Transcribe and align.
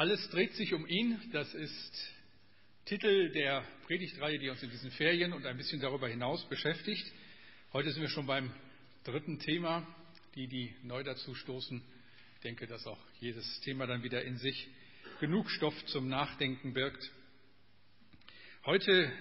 Alles 0.00 0.30
dreht 0.30 0.54
sich 0.54 0.72
um 0.72 0.86
ihn. 0.86 1.20
Das 1.30 1.52
ist 1.52 2.14
Titel 2.86 3.32
der 3.32 3.62
Predigtreihe, 3.84 4.38
die 4.38 4.48
uns 4.48 4.62
in 4.62 4.70
diesen 4.70 4.90
Ferien 4.92 5.34
und 5.34 5.44
ein 5.44 5.58
bisschen 5.58 5.78
darüber 5.78 6.08
hinaus 6.08 6.42
beschäftigt. 6.48 7.04
Heute 7.74 7.90
sind 7.92 8.00
wir 8.00 8.08
schon 8.08 8.26
beim 8.26 8.50
dritten 9.04 9.38
Thema, 9.40 9.86
die, 10.36 10.48
die 10.48 10.74
neu 10.84 11.02
dazu 11.02 11.34
stoßen. 11.34 11.82
Ich 12.36 12.40
denke, 12.40 12.66
dass 12.66 12.86
auch 12.86 12.98
jedes 13.20 13.60
Thema 13.60 13.86
dann 13.86 14.02
wieder 14.02 14.24
in 14.24 14.38
sich 14.38 14.68
genug 15.20 15.50
Stoff 15.50 15.74
zum 15.84 16.08
Nachdenken 16.08 16.72
birgt. 16.72 17.10
Heute 18.64 19.12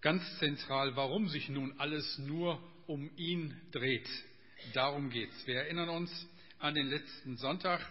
ganz 0.00 0.22
zentral, 0.38 0.96
warum 0.96 1.28
sich 1.28 1.50
nun 1.50 1.78
alles 1.78 2.16
nur 2.20 2.58
um 2.86 3.10
ihn 3.18 3.54
dreht. 3.70 4.08
Darum 4.72 5.10
geht's. 5.10 5.46
Wir 5.46 5.56
erinnern 5.56 5.90
uns 5.90 6.26
an 6.58 6.74
den 6.74 6.86
letzten 6.86 7.36
Sonntag. 7.36 7.86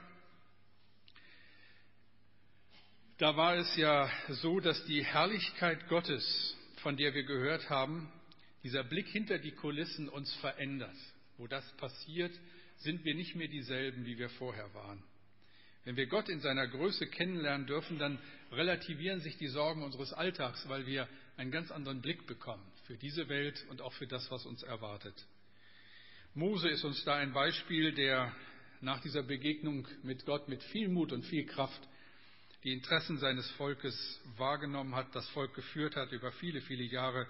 Da 3.19 3.35
war 3.35 3.57
es 3.57 3.75
ja 3.75 4.09
so, 4.29 4.61
dass 4.61 4.81
die 4.85 5.03
Herrlichkeit 5.03 5.89
Gottes, 5.89 6.55
von 6.77 6.95
der 6.95 7.13
wir 7.13 7.23
gehört 7.23 7.69
haben, 7.69 8.09
dieser 8.63 8.85
Blick 8.85 9.07
hinter 9.07 9.39
die 9.39 9.51
Kulissen 9.51 10.07
uns 10.07 10.33
verändert. 10.35 10.95
Wo 11.37 11.45
das 11.45 11.69
passiert, 11.75 12.31
sind 12.77 13.03
wir 13.03 13.15
nicht 13.15 13.35
mehr 13.35 13.49
dieselben, 13.49 14.05
wie 14.05 14.17
wir 14.17 14.29
vorher 14.29 14.73
waren. 14.73 15.03
Wenn 15.83 15.97
wir 15.97 16.07
Gott 16.07 16.29
in 16.29 16.39
seiner 16.39 16.65
Größe 16.69 17.07
kennenlernen 17.07 17.67
dürfen, 17.67 17.99
dann 17.99 18.19
relativieren 18.53 19.19
sich 19.19 19.37
die 19.37 19.49
Sorgen 19.49 19.83
unseres 19.83 20.13
Alltags, 20.13 20.69
weil 20.69 20.85
wir 20.85 21.05
einen 21.35 21.51
ganz 21.51 21.71
anderen 21.71 22.01
Blick 22.01 22.25
bekommen 22.25 22.65
für 22.87 22.95
diese 22.95 23.27
Welt 23.27 23.65
und 23.69 23.81
auch 23.81 23.91
für 23.93 24.07
das, 24.07 24.31
was 24.31 24.45
uns 24.45 24.63
erwartet. 24.63 25.27
Mose 26.35 26.69
ist 26.69 26.85
uns 26.85 27.03
da 27.03 27.15
ein 27.15 27.33
Beispiel, 27.33 27.91
der 27.91 28.33
nach 28.79 29.01
dieser 29.01 29.23
Begegnung 29.23 29.85
mit 30.03 30.25
Gott 30.25 30.47
mit 30.47 30.63
viel 30.63 30.87
Mut 30.87 31.11
und 31.11 31.25
viel 31.25 31.45
Kraft 31.45 31.81
die 32.63 32.73
Interessen 32.73 33.17
seines 33.19 33.49
Volkes 33.51 34.19
wahrgenommen 34.37 34.95
hat, 34.95 35.13
das 35.15 35.27
Volk 35.29 35.53
geführt 35.53 35.95
hat 35.95 36.11
über 36.11 36.31
viele, 36.33 36.61
viele 36.61 36.83
Jahre. 36.83 37.27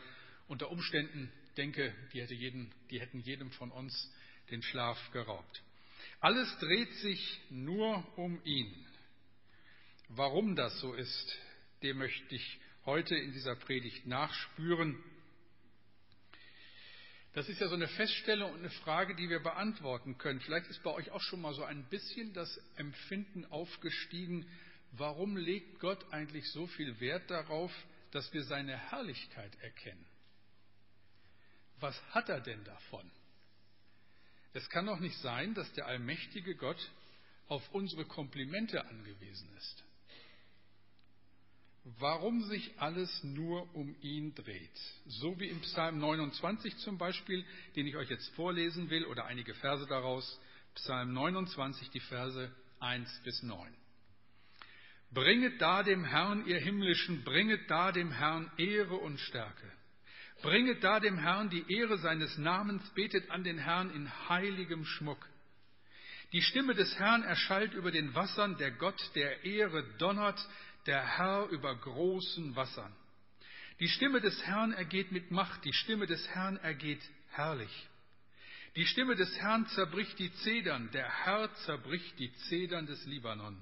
Unter 0.48 0.72
Umständen, 0.72 1.32
denke, 1.58 1.94
die, 2.14 2.22
hätte 2.22 2.34
jeden, 2.34 2.72
die 2.90 3.00
hätten 3.00 3.20
jedem 3.20 3.52
von 3.52 3.72
uns 3.72 4.12
den 4.50 4.64
Schlaf 4.64 4.98
geraubt. 5.12 5.62
Alles 6.20 6.58
dreht 6.60 6.94
sich 6.96 7.40
nur 7.50 8.04
um 8.18 8.42
ihn. 8.44 8.74
Warum 10.10 10.56
das 10.56 10.80
so 10.80 10.94
ist, 10.94 11.38
dem 11.84 12.00
möchte 12.00 12.36
ich 12.36 12.60
heute 12.86 13.16
in 13.16 13.32
dieser 13.32 13.56
Predigt 13.56 14.08
nachspüren. 14.08 14.98
Das 17.34 17.48
ist 17.48 17.62
ja 17.62 17.68
so 17.68 17.76
eine 17.76 17.88
Feststellung 17.88 18.52
und 18.54 18.60
eine 18.60 18.72
Frage, 18.72 19.16
die 19.16 19.30
wir 19.30 19.40
beantworten 19.40 20.18
können. 20.18 20.40
Vielleicht 20.40 20.68
ist 20.68 20.82
bei 20.82 20.92
euch 20.92 21.12
auch 21.12 21.22
schon 21.22 21.42
mal 21.42 21.54
so 21.54 21.64
ein 21.64 21.88
bisschen 21.90 22.34
das 22.34 22.60
Empfinden 22.76 23.46
aufgestiegen, 23.46 24.48
warum 24.92 25.38
legt 25.38 25.80
Gott 25.80 26.04
eigentlich 26.12 26.50
so 26.52 26.68
viel 26.68 27.00
Wert 27.00 27.30
darauf, 27.30 27.72
dass 28.12 28.32
wir 28.34 28.44
seine 28.44 28.78
Herrlichkeit 28.78 29.56
erkennen? 29.62 30.06
Was 31.80 32.00
hat 32.12 32.30
er 32.30 32.42
denn 32.42 32.64
davon? 32.64 33.10
Es 34.54 34.70
kann 34.70 34.88
doch 34.88 35.00
nicht 35.00 35.18
sein, 35.20 35.54
dass 35.54 35.72
der 35.74 35.86
allmächtige 35.86 36.56
Gott 36.56 36.90
auf 37.48 37.68
unsere 37.74 38.06
Komplimente 38.06 38.86
angewiesen 38.86 39.50
ist. 39.58 39.84
Warum 41.98 42.44
sich 42.44 42.80
alles 42.80 43.24
nur 43.24 43.74
um 43.74 43.96
ihn 44.02 44.36
dreht. 44.36 44.70
So 45.08 45.40
wie 45.40 45.48
im 45.48 45.62
Psalm 45.62 45.98
29 46.00 46.78
zum 46.78 46.98
Beispiel, 46.98 47.46
den 47.76 47.88
ich 47.88 47.96
euch 47.96 48.10
jetzt 48.10 48.30
vorlesen 48.36 48.90
will, 48.90 49.06
oder 49.06 49.26
einige 49.26 49.54
Verse 49.56 49.86
daraus. 49.88 50.40
Psalm 50.76 51.14
29, 51.14 51.90
die 51.90 52.00
Verse 52.02 52.54
1 52.80 53.22
bis 53.24 53.42
9. 53.44 53.74
Bringet 55.12 55.60
da 55.60 55.82
dem 55.82 56.06
Herrn, 56.06 56.46
ihr 56.46 56.60
Himmlischen, 56.60 57.24
bringet 57.24 57.70
da 57.70 57.92
dem 57.92 58.12
Herrn 58.12 58.52
Ehre 58.58 58.96
und 58.96 59.20
Stärke. 59.20 59.72
Bringet 60.42 60.84
da 60.84 61.00
dem 61.00 61.18
Herrn 61.18 61.50
die 61.50 61.66
Ehre 61.68 61.98
seines 61.98 62.38
Namens, 62.38 62.88
betet 62.94 63.30
an 63.32 63.44
den 63.44 63.58
Herrn 63.58 63.90
in 63.90 64.10
heiligem 64.30 64.86
Schmuck. 64.86 65.28
Die 66.32 66.44
Stimme 66.44 66.76
des 66.76 66.98
Herrn 67.00 67.24
erschallt 67.24 67.74
über 67.74 67.92
den 67.92 68.14
Wassern, 68.14 68.58
der 68.58 68.72
Gott 68.72 69.02
der 69.16 69.44
Ehre 69.44 69.84
donnert, 69.98 70.40
der 70.86 71.18
Herr 71.18 71.48
über 71.50 71.76
großen 71.76 72.56
Wassern. 72.56 72.96
Die 73.80 73.88
Stimme 73.88 74.22
des 74.22 74.46
Herrn 74.46 74.74
ergeht 74.74 75.12
mit 75.12 75.32
Macht, 75.32 75.66
die 75.66 75.74
Stimme 75.74 76.06
des 76.06 76.28
Herrn 76.30 76.58
ergeht 76.58 77.02
herrlich. 77.30 77.88
Die 78.76 78.86
Stimme 78.86 79.16
des 79.16 79.36
Herrn 79.40 79.66
zerbricht 79.68 80.20
die 80.20 80.32
Zedern, 80.34 80.92
der 80.92 81.10
Herr 81.26 81.52
zerbricht 81.66 82.20
die 82.20 82.32
Zedern 82.50 82.86
des 82.86 83.04
Libanon. 83.08 83.62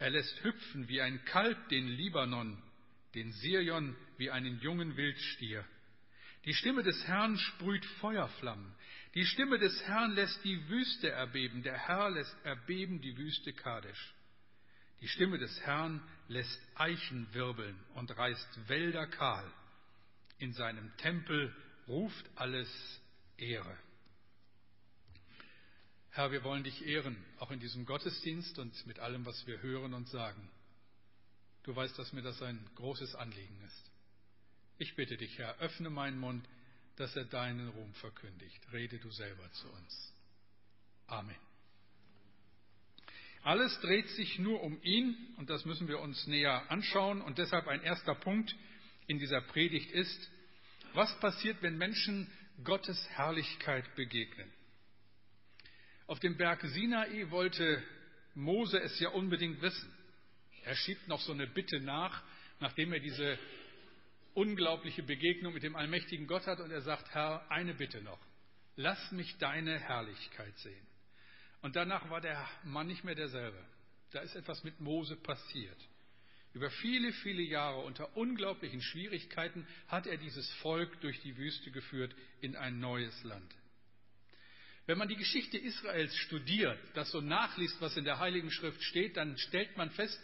Er 0.00 0.08
lässt 0.08 0.42
hüpfen 0.42 0.88
wie 0.88 1.02
ein 1.02 1.22
Kalb 1.26 1.68
den 1.68 1.86
Libanon, 1.86 2.60
den 3.14 3.32
Sirion 3.32 3.94
wie 4.16 4.30
einen 4.30 4.58
jungen 4.60 4.96
Wildstier. 4.96 5.62
Die 6.46 6.54
Stimme 6.54 6.82
des 6.82 7.06
Herrn 7.06 7.36
sprüht 7.36 7.84
Feuerflammen. 8.00 8.74
Die 9.14 9.26
Stimme 9.26 9.58
des 9.58 9.78
Herrn 9.82 10.12
lässt 10.12 10.42
die 10.42 10.68
Wüste 10.70 11.10
erbeben. 11.10 11.62
Der 11.62 11.76
Herr 11.76 12.10
lässt 12.10 12.34
erbeben 12.44 13.02
die 13.02 13.14
Wüste 13.18 13.52
Kadesh. 13.52 14.14
Die 15.02 15.08
Stimme 15.08 15.36
des 15.36 15.60
Herrn 15.60 16.02
lässt 16.28 16.60
Eichen 16.76 17.28
wirbeln 17.34 17.78
und 17.94 18.16
reißt 18.16 18.68
Wälder 18.70 19.06
kahl. 19.06 19.52
In 20.38 20.54
seinem 20.54 20.96
Tempel 20.96 21.54
ruft 21.86 22.24
alles 22.36 22.70
Ehre. 23.36 23.76
Herr, 26.12 26.32
wir 26.32 26.42
wollen 26.42 26.64
dich 26.64 26.84
ehren, 26.86 27.16
auch 27.38 27.52
in 27.52 27.60
diesem 27.60 27.86
Gottesdienst 27.86 28.58
und 28.58 28.86
mit 28.86 28.98
allem, 28.98 29.24
was 29.24 29.46
wir 29.46 29.62
hören 29.62 29.94
und 29.94 30.08
sagen. 30.08 30.50
Du 31.62 31.74
weißt, 31.76 31.96
dass 31.98 32.12
mir 32.12 32.22
das 32.22 32.42
ein 32.42 32.58
großes 32.74 33.14
Anliegen 33.14 33.60
ist. 33.66 33.90
Ich 34.78 34.96
bitte 34.96 35.16
dich, 35.16 35.38
Herr, 35.38 35.56
öffne 35.58 35.90
meinen 35.90 36.18
Mund, 36.18 36.44
dass 36.96 37.14
er 37.14 37.26
deinen 37.26 37.68
Ruhm 37.68 37.94
verkündigt. 37.94 38.60
Rede 38.72 38.98
du 38.98 39.10
selber 39.10 39.50
zu 39.52 39.68
uns. 39.68 40.14
Amen. 41.06 41.36
Alles 43.42 43.78
dreht 43.80 44.08
sich 44.10 44.38
nur 44.38 44.62
um 44.62 44.82
ihn 44.82 45.16
und 45.36 45.48
das 45.48 45.64
müssen 45.64 45.88
wir 45.88 46.00
uns 46.00 46.26
näher 46.26 46.70
anschauen. 46.70 47.22
Und 47.22 47.38
deshalb 47.38 47.68
ein 47.68 47.82
erster 47.82 48.14
Punkt 48.14 48.54
in 49.06 49.18
dieser 49.18 49.40
Predigt 49.42 49.90
ist, 49.92 50.30
was 50.92 51.18
passiert, 51.20 51.62
wenn 51.62 51.78
Menschen 51.78 52.30
Gottes 52.64 53.08
Herrlichkeit 53.10 53.94
begegnen? 53.94 54.50
Auf 56.10 56.18
dem 56.18 56.36
Berg 56.36 56.60
Sinai 56.62 57.30
wollte 57.30 57.80
Mose 58.34 58.80
es 58.80 58.98
ja 58.98 59.10
unbedingt 59.10 59.62
wissen. 59.62 59.94
Er 60.64 60.74
schiebt 60.74 61.06
noch 61.06 61.20
so 61.20 61.30
eine 61.30 61.46
Bitte 61.46 61.78
nach, 61.78 62.24
nachdem 62.58 62.92
er 62.92 62.98
diese 62.98 63.38
unglaubliche 64.34 65.04
Begegnung 65.04 65.54
mit 65.54 65.62
dem 65.62 65.76
allmächtigen 65.76 66.26
Gott 66.26 66.48
hat 66.48 66.58
und 66.58 66.72
er 66.72 66.80
sagt, 66.80 67.14
Herr, 67.14 67.48
eine 67.48 67.74
Bitte 67.74 68.02
noch. 68.02 68.18
Lass 68.74 69.12
mich 69.12 69.38
deine 69.38 69.78
Herrlichkeit 69.78 70.58
sehen. 70.58 70.86
Und 71.62 71.76
danach 71.76 72.10
war 72.10 72.20
der 72.20 72.44
Mann 72.64 72.88
nicht 72.88 73.04
mehr 73.04 73.14
derselbe. 73.14 73.64
Da 74.10 74.18
ist 74.18 74.34
etwas 74.34 74.64
mit 74.64 74.80
Mose 74.80 75.14
passiert. 75.14 75.78
Über 76.54 76.70
viele, 76.70 77.12
viele 77.12 77.42
Jahre 77.42 77.82
unter 77.82 78.16
unglaublichen 78.16 78.82
Schwierigkeiten 78.82 79.64
hat 79.86 80.08
er 80.08 80.16
dieses 80.16 80.50
Volk 80.54 81.00
durch 81.02 81.20
die 81.20 81.36
Wüste 81.36 81.70
geführt 81.70 82.16
in 82.40 82.56
ein 82.56 82.80
neues 82.80 83.22
Land. 83.22 83.54
Wenn 84.90 84.98
man 84.98 85.06
die 85.06 85.14
Geschichte 85.14 85.56
Israels 85.56 86.16
studiert, 86.16 86.76
das 86.94 87.12
so 87.12 87.20
nachliest, 87.20 87.80
was 87.80 87.96
in 87.96 88.02
der 88.02 88.18
Heiligen 88.18 88.50
Schrift 88.50 88.82
steht, 88.82 89.16
dann 89.16 89.38
stellt 89.38 89.76
man 89.76 89.88
fest, 89.92 90.20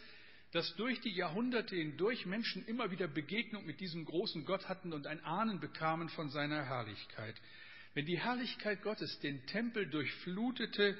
dass 0.51 0.75
durch 0.75 1.01
die 1.03 1.15
Jahrhunderte 1.15 1.77
hindurch 1.77 2.27
Menschen 2.27 2.67
immer 2.67 2.91
wieder 2.91 3.07
Begegnung 3.07 3.65
mit 3.65 3.79
diesem 3.79 4.05
großen 4.05 4.45
Gott 4.45 4.69
hatten 4.69 4.93
und 4.93 5.07
ein 5.07 5.23
Ahnen 5.23 5.61
bekamen 5.61 6.09
von 6.09 6.31
seiner 6.31 6.65
Herrlichkeit. 6.65 7.37
Wenn 7.95 8.07
die 8.07 8.19
Herrlichkeit 8.19 8.83
Gottes 8.83 9.21
den 9.21 9.47
Tempel 9.47 9.89
durchflutete, 9.89 10.99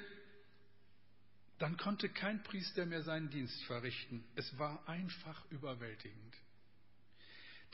dann 1.59 1.75
konnte 1.75 2.07
kein 2.07 2.41
Priester 2.43 2.85
mehr 2.85 3.01
seinen 3.01 3.29
Dienst 3.31 3.61
verrichten. 3.65 4.23
Es 4.37 4.57
war 4.57 4.87
einfach 4.87 5.43
überwältigend. 5.51 6.35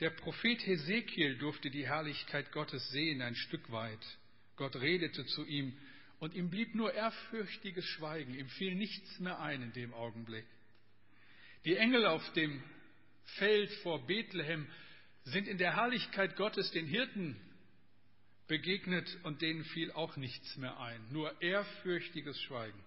Der 0.00 0.10
Prophet 0.10 0.66
Hesekiel 0.66 1.38
durfte 1.38 1.70
die 1.70 1.86
Herrlichkeit 1.86 2.50
Gottes 2.50 2.90
sehen, 2.90 3.22
ein 3.22 3.36
Stück 3.36 3.70
weit. 3.70 4.04
Gott 4.56 4.76
redete 4.76 5.26
zu 5.26 5.44
ihm 5.44 5.76
und 6.18 6.34
ihm 6.34 6.50
blieb 6.50 6.74
nur 6.74 6.92
ehrfürchtiges 6.92 7.84
Schweigen, 7.84 8.34
ihm 8.34 8.48
fiel 8.48 8.74
nichts 8.74 9.18
mehr 9.20 9.40
ein 9.40 9.62
in 9.62 9.72
dem 9.72 9.92
Augenblick. 9.94 10.46
Die 11.64 11.76
Engel 11.76 12.06
auf 12.06 12.32
dem 12.32 12.62
Feld 13.38 13.70
vor 13.82 14.06
Bethlehem 14.06 14.66
sind 15.24 15.48
in 15.48 15.58
der 15.58 15.76
Herrlichkeit 15.76 16.36
Gottes 16.36 16.70
den 16.70 16.86
Hirten 16.86 17.36
begegnet 18.46 19.18
und 19.22 19.40
denen 19.40 19.64
fiel 19.64 19.90
auch 19.92 20.16
nichts 20.16 20.56
mehr 20.56 20.78
ein, 20.78 21.00
nur 21.10 21.40
ehrfürchtiges 21.40 22.40
Schweigen. 22.42 22.78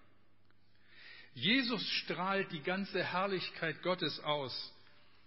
Jesus 1.34 1.84
strahlt 1.88 2.50
die 2.52 2.62
ganze 2.62 3.04
Herrlichkeit 3.04 3.82
Gottes 3.82 4.20
aus 4.20 4.74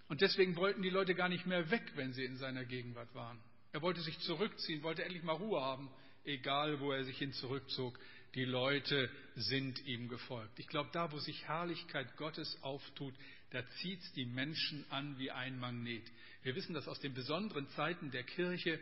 und 0.08 0.22
deswegen 0.22 0.56
wollten 0.56 0.82
die 0.82 0.90
Leute 0.90 1.16
gar 1.16 1.30
nicht 1.30 1.46
mehr 1.46 1.70
weg, 1.70 1.84
wenn 1.96 2.14
sie 2.14 2.24
in 2.24 2.38
seiner 2.38 2.66
Gegenwart 2.66 3.14
waren. 3.14 3.40
Er 3.74 3.82
wollte 3.82 4.02
sich 4.02 4.18
zurückziehen, 4.20 4.84
wollte 4.84 5.04
endlich 5.04 5.24
mal 5.24 5.36
Ruhe 5.36 5.62
haben 5.62 5.90
egal 6.26 6.80
wo 6.80 6.92
er 6.92 7.04
sich 7.04 7.18
hin 7.18 7.34
zurückzog, 7.34 7.98
die 8.36 8.46
Leute 8.46 9.10
sind 9.36 9.86
ihm 9.86 10.08
gefolgt. 10.08 10.58
Ich 10.60 10.68
glaube, 10.68 10.90
da, 10.94 11.12
wo 11.12 11.20
sich 11.20 11.48
Herrlichkeit 11.48 12.16
Gottes 12.16 12.58
auftut, 12.62 13.14
da 13.50 13.68
zieht 13.82 14.00
es 14.02 14.14
die 14.14 14.26
Menschen 14.26 14.86
an 14.90 15.20
wie 15.20 15.32
ein 15.32 15.60
Magnet. 15.60 16.10
Wir 16.44 16.56
wissen 16.56 16.74
das 16.74 16.88
aus 16.88 17.00
den 17.00 17.14
besonderen 17.14 17.68
Zeiten 17.70 18.12
der 18.12 18.24
Kirche, 18.24 18.80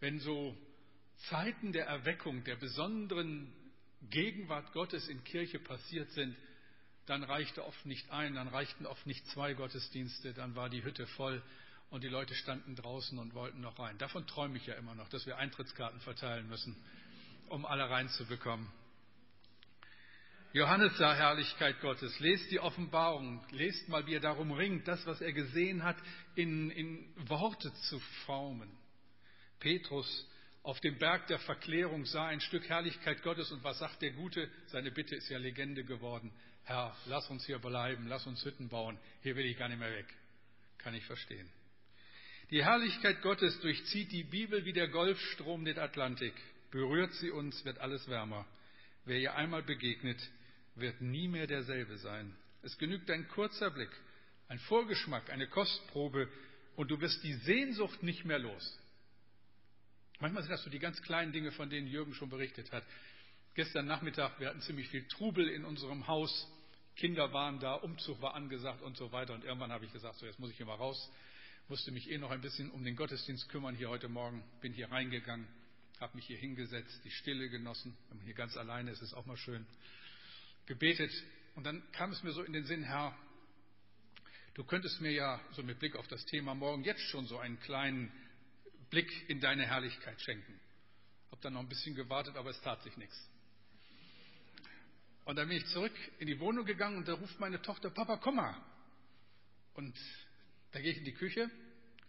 wenn 0.00 0.20
so 0.20 0.56
Zeiten 1.28 1.72
der 1.72 1.86
Erweckung, 1.86 2.44
der 2.44 2.56
besonderen 2.56 3.50
Gegenwart 4.10 4.72
Gottes 4.72 5.08
in 5.08 5.24
Kirche 5.24 5.58
passiert 5.58 6.10
sind, 6.10 6.36
dann 7.06 7.22
reichte 7.22 7.64
oft 7.64 7.86
nicht 7.86 8.10
ein, 8.10 8.34
dann 8.34 8.48
reichten 8.48 8.84
oft 8.84 9.06
nicht 9.06 9.26
zwei 9.28 9.54
Gottesdienste, 9.54 10.34
dann 10.34 10.54
war 10.54 10.68
die 10.68 10.84
Hütte 10.84 11.06
voll 11.06 11.42
und 11.90 12.04
die 12.04 12.08
Leute 12.08 12.34
standen 12.34 12.74
draußen 12.74 13.18
und 13.18 13.34
wollten 13.34 13.60
noch 13.60 13.78
rein. 13.78 13.96
Davon 13.98 14.26
träume 14.26 14.56
ich 14.56 14.66
ja 14.66 14.74
immer 14.74 14.94
noch, 14.94 15.08
dass 15.08 15.26
wir 15.26 15.38
Eintrittskarten 15.38 16.00
verteilen 16.00 16.48
müssen, 16.48 16.76
um 17.48 17.64
alle 17.64 17.88
reinzubekommen. 17.88 18.68
Johannes 20.52 20.96
sah 20.96 21.14
Herrlichkeit 21.14 21.80
Gottes. 21.80 22.18
Lest 22.18 22.50
die 22.50 22.60
Offenbarung. 22.60 23.44
Lest 23.50 23.88
mal, 23.88 24.06
wie 24.06 24.14
er 24.14 24.20
darum 24.20 24.52
ringt, 24.52 24.88
das, 24.88 25.04
was 25.06 25.20
er 25.20 25.32
gesehen 25.32 25.82
hat, 25.82 25.96
in, 26.34 26.70
in 26.70 27.12
Worte 27.28 27.72
zu 27.90 27.98
formen. 28.24 28.70
Petrus 29.60 30.26
auf 30.62 30.80
dem 30.80 30.98
Berg 30.98 31.26
der 31.28 31.38
Verklärung 31.40 32.06
sah 32.06 32.26
ein 32.26 32.40
Stück 32.40 32.68
Herrlichkeit 32.68 33.22
Gottes 33.22 33.52
und 33.52 33.62
was 33.62 33.78
sagt 33.78 34.02
der 34.02 34.12
Gute? 34.12 34.50
Seine 34.66 34.90
Bitte 34.90 35.14
ist 35.14 35.28
ja 35.28 35.38
Legende 35.38 35.84
geworden. 35.84 36.32
Herr, 36.64 36.96
lass 37.04 37.28
uns 37.30 37.46
hier 37.46 37.58
bleiben, 37.58 38.08
lass 38.08 38.26
uns 38.26 38.44
Hütten 38.44 38.68
bauen. 38.68 38.98
Hier 39.22 39.36
will 39.36 39.46
ich 39.46 39.56
gar 39.56 39.68
nicht 39.68 39.78
mehr 39.78 39.92
weg. 39.92 40.12
Kann 40.78 40.94
ich 40.94 41.04
verstehen. 41.04 41.48
Die 42.50 42.64
Herrlichkeit 42.64 43.22
Gottes 43.22 43.58
durchzieht 43.60 44.12
die 44.12 44.22
Bibel 44.22 44.64
wie 44.64 44.72
der 44.72 44.86
Golfstrom 44.86 45.64
den 45.64 45.80
Atlantik. 45.80 46.34
Berührt 46.70 47.12
sie 47.14 47.30
uns, 47.30 47.64
wird 47.64 47.78
alles 47.78 48.08
wärmer. 48.08 48.46
Wer 49.04 49.18
ihr 49.18 49.34
einmal 49.34 49.64
begegnet, 49.64 50.20
wird 50.76 51.00
nie 51.00 51.26
mehr 51.26 51.48
derselbe 51.48 51.98
sein. 51.98 52.36
Es 52.62 52.78
genügt 52.78 53.10
ein 53.10 53.26
kurzer 53.28 53.70
Blick, 53.70 53.90
ein 54.48 54.60
Vorgeschmack, 54.60 55.28
eine 55.30 55.48
Kostprobe 55.48 56.28
und 56.76 56.88
du 56.90 57.00
wirst 57.00 57.24
die 57.24 57.34
Sehnsucht 57.34 58.04
nicht 58.04 58.24
mehr 58.24 58.38
los. 58.38 58.78
Manchmal 60.20 60.44
sind 60.44 60.52
das 60.52 60.62
so 60.62 60.70
die 60.70 60.78
ganz 60.78 61.02
kleinen 61.02 61.32
Dinge, 61.32 61.50
von 61.50 61.68
denen 61.68 61.88
Jürgen 61.88 62.14
schon 62.14 62.30
berichtet 62.30 62.70
hat. 62.70 62.84
Gestern 63.54 63.86
Nachmittag, 63.86 64.38
wir 64.38 64.48
hatten 64.48 64.60
ziemlich 64.60 64.88
viel 64.88 65.06
Trubel 65.08 65.48
in 65.48 65.64
unserem 65.64 66.06
Haus. 66.06 66.46
Kinder 66.94 67.32
waren 67.32 67.58
da, 67.58 67.74
Umzug 67.74 68.22
war 68.22 68.34
angesagt 68.34 68.82
und 68.82 68.96
so 68.96 69.10
weiter. 69.10 69.34
Und 69.34 69.44
irgendwann 69.44 69.72
habe 69.72 69.84
ich 69.84 69.92
gesagt, 69.92 70.16
so 70.16 70.26
jetzt 70.26 70.38
muss 70.38 70.50
ich 70.50 70.56
hier 70.56 70.66
mal 70.66 70.74
raus. 70.74 71.10
Musste 71.68 71.90
mich 71.90 72.08
eh 72.08 72.18
noch 72.18 72.30
ein 72.30 72.40
bisschen 72.40 72.70
um 72.70 72.84
den 72.84 72.94
Gottesdienst 72.94 73.48
kümmern 73.48 73.74
hier 73.74 73.88
heute 73.88 74.08
Morgen. 74.08 74.44
Bin 74.60 74.72
hier 74.72 74.88
reingegangen, 74.92 75.48
habe 75.98 76.16
mich 76.16 76.24
hier 76.26 76.38
hingesetzt, 76.38 77.00
die 77.02 77.10
Stille 77.10 77.48
genossen. 77.48 77.96
Wenn 78.08 78.18
man 78.18 78.24
hier 78.24 78.36
ganz 78.36 78.56
alleine 78.56 78.92
ist, 78.92 79.02
ist 79.02 79.14
auch 79.14 79.26
mal 79.26 79.36
schön. 79.36 79.66
Gebetet. 80.66 81.10
Und 81.56 81.64
dann 81.64 81.82
kam 81.90 82.12
es 82.12 82.22
mir 82.22 82.30
so 82.30 82.44
in 82.44 82.52
den 82.52 82.64
Sinn, 82.66 82.84
Herr, 82.84 83.18
du 84.54 84.62
könntest 84.62 85.00
mir 85.00 85.10
ja 85.10 85.40
so 85.54 85.64
mit 85.64 85.80
Blick 85.80 85.96
auf 85.96 86.06
das 86.06 86.24
Thema 86.26 86.54
morgen 86.54 86.84
jetzt 86.84 87.02
schon 87.08 87.26
so 87.26 87.36
einen 87.36 87.58
kleinen 87.58 88.12
Blick 88.90 89.28
in 89.28 89.40
deine 89.40 89.66
Herrlichkeit 89.66 90.20
schenken. 90.20 90.60
Hab 91.32 91.40
dann 91.40 91.54
noch 91.54 91.60
ein 91.60 91.68
bisschen 91.68 91.96
gewartet, 91.96 92.36
aber 92.36 92.50
es 92.50 92.60
tat 92.60 92.80
sich 92.84 92.96
nichts. 92.96 93.28
Und 95.24 95.34
dann 95.34 95.48
bin 95.48 95.56
ich 95.56 95.66
zurück 95.66 95.94
in 96.20 96.28
die 96.28 96.38
Wohnung 96.38 96.64
gegangen 96.64 96.98
und 96.98 97.08
da 97.08 97.14
ruft 97.14 97.40
meine 97.40 97.60
Tochter, 97.60 97.90
Papa, 97.90 98.18
komm 98.18 98.36
mal. 98.36 98.56
Und 99.74 99.98
da 100.76 100.82
gehe 100.82 100.92
ich 100.92 100.98
in 100.98 101.04
die 101.04 101.14
Küche 101.14 101.50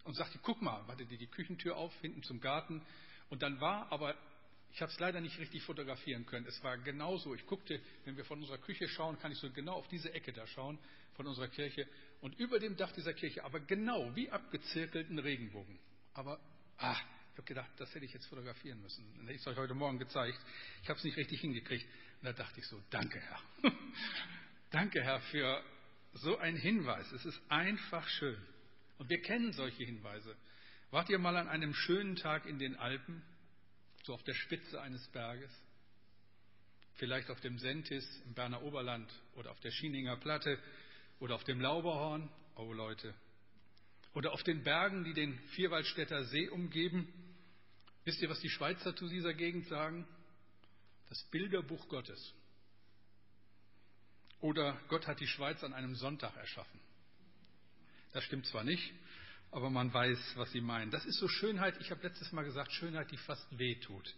und 0.04 0.14
sagte, 0.14 0.38
guck 0.42 0.60
mal, 0.60 0.86
warte 0.86 1.06
die 1.06 1.16
die 1.16 1.26
Küchentür 1.26 1.76
auf, 1.76 1.92
hinten 2.00 2.22
zum 2.22 2.40
Garten. 2.40 2.82
Und 3.30 3.42
dann 3.42 3.60
war 3.60 3.90
aber, 3.90 4.14
ich 4.72 4.80
habe 4.82 4.92
es 4.92 4.98
leider 5.00 5.20
nicht 5.20 5.38
richtig 5.38 5.62
fotografieren 5.62 6.26
können, 6.26 6.46
es 6.46 6.62
war 6.62 6.76
genauso. 6.78 7.34
Ich 7.34 7.46
guckte, 7.46 7.80
wenn 8.04 8.16
wir 8.16 8.24
von 8.24 8.38
unserer 8.40 8.58
Küche 8.58 8.88
schauen, 8.88 9.18
kann 9.18 9.32
ich 9.32 9.38
so 9.38 9.50
genau 9.50 9.72
auf 9.72 9.88
diese 9.88 10.12
Ecke 10.12 10.32
da 10.32 10.46
schauen, 10.46 10.78
von 11.14 11.26
unserer 11.26 11.48
Kirche. 11.48 11.86
Und 12.20 12.38
über 12.38 12.60
dem 12.60 12.76
Dach 12.76 12.92
dieser 12.92 13.14
Kirche, 13.14 13.44
aber 13.44 13.58
genau 13.60 14.14
wie 14.14 14.30
abgezirkelten 14.30 15.18
Regenbogen. 15.18 15.78
Aber 16.14 16.38
Ah, 16.78 16.96
ich 17.32 17.38
habe 17.38 17.42
gedacht, 17.42 17.70
das 17.76 17.92
hätte 17.94 18.04
ich 18.04 18.12
jetzt 18.12 18.26
fotografieren 18.26 18.80
müssen. 18.80 19.04
Dann 19.16 19.22
hätte 19.22 19.34
ich 19.34 19.40
es 19.40 19.46
euch 19.46 19.56
heute 19.56 19.74
Morgen 19.74 19.98
gezeigt. 19.98 20.38
Ich 20.82 20.88
habe 20.88 20.98
es 20.98 21.04
nicht 21.04 21.16
richtig 21.16 21.40
hingekriegt. 21.40 21.84
Und 22.20 22.26
da 22.26 22.32
dachte 22.32 22.60
ich 22.60 22.66
so, 22.66 22.80
danke 22.90 23.20
Herr. 23.20 23.40
danke 24.70 25.02
Herr 25.02 25.20
für 25.22 25.62
so 26.12 26.38
einen 26.38 26.56
Hinweis. 26.56 27.10
Es 27.12 27.24
ist 27.24 27.40
einfach 27.48 28.06
schön. 28.08 28.38
Und 28.98 29.08
wir 29.08 29.22
kennen 29.22 29.52
solche 29.52 29.84
Hinweise. 29.84 30.36
Wart 30.90 31.08
ihr 31.10 31.18
mal 31.18 31.36
an 31.36 31.48
einem 31.48 31.74
schönen 31.74 32.16
Tag 32.16 32.46
in 32.46 32.58
den 32.58 32.76
Alpen, 32.76 33.22
so 34.04 34.14
auf 34.14 34.22
der 34.24 34.34
Spitze 34.34 34.80
eines 34.80 35.06
Berges? 35.08 35.50
Vielleicht 36.94 37.30
auf 37.30 37.40
dem 37.40 37.58
Sentis 37.58 38.04
im 38.26 38.34
Berner 38.34 38.62
Oberland 38.62 39.10
oder 39.36 39.50
auf 39.52 39.60
der 39.60 39.70
Schieninger 39.70 40.16
Platte 40.16 40.58
oder 41.20 41.36
auf 41.36 41.44
dem 41.44 41.60
Lauberhorn? 41.60 42.28
Oh 42.56 42.72
Leute, 42.72 43.14
oder 44.14 44.32
auf 44.32 44.42
den 44.42 44.64
Bergen, 44.64 45.04
die 45.04 45.12
den 45.12 45.38
Vierwaldstätter 45.50 46.24
See 46.24 46.48
umgeben. 46.48 47.06
Wisst 48.04 48.20
ihr, 48.20 48.28
was 48.28 48.40
die 48.40 48.50
Schweizer 48.50 48.96
zu 48.96 49.08
dieser 49.08 49.34
Gegend 49.34 49.68
sagen? 49.68 50.06
Das 51.08 51.22
Bilderbuch 51.30 51.88
Gottes. 51.88 52.34
Oder 54.40 54.80
Gott 54.88 55.06
hat 55.06 55.20
die 55.20 55.26
Schweiz 55.26 55.62
an 55.62 55.72
einem 55.72 55.94
Sonntag 55.94 56.36
erschaffen. 56.36 56.80
Das 58.18 58.24
stimmt 58.24 58.46
zwar 58.46 58.64
nicht, 58.64 58.92
aber 59.52 59.70
man 59.70 59.94
weiß, 59.94 60.18
was 60.34 60.50
sie 60.50 60.60
meinen. 60.60 60.90
Das 60.90 61.04
ist 61.04 61.20
so 61.20 61.28
Schönheit, 61.28 61.80
ich 61.80 61.92
habe 61.92 62.02
letztes 62.02 62.32
Mal 62.32 62.42
gesagt, 62.42 62.72
Schönheit, 62.72 63.12
die 63.12 63.16
fast 63.16 63.46
weh 63.56 63.76
tut. 63.76 64.12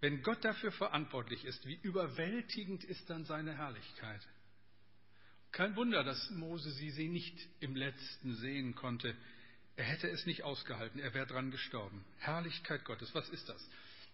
Wenn 0.00 0.22
Gott 0.22 0.44
dafür 0.44 0.70
verantwortlich 0.72 1.46
ist, 1.46 1.64
wie 1.66 1.78
überwältigend 1.80 2.84
ist 2.84 3.08
dann 3.08 3.24
seine 3.24 3.56
Herrlichkeit? 3.56 4.20
Kein 5.50 5.76
Wunder, 5.76 6.04
dass 6.04 6.28
Mose 6.28 6.70
sie, 6.72 6.90
sie 6.90 7.08
nicht 7.08 7.34
im 7.60 7.74
letzten 7.74 8.34
sehen 8.34 8.74
konnte. 8.74 9.16
Er 9.76 9.84
hätte 9.84 10.10
es 10.10 10.26
nicht 10.26 10.42
ausgehalten, 10.42 11.00
er 11.00 11.14
wäre 11.14 11.26
dran 11.26 11.50
gestorben. 11.50 12.04
Herrlichkeit 12.18 12.84
Gottes, 12.84 13.14
was 13.14 13.30
ist 13.30 13.48
das? 13.48 13.66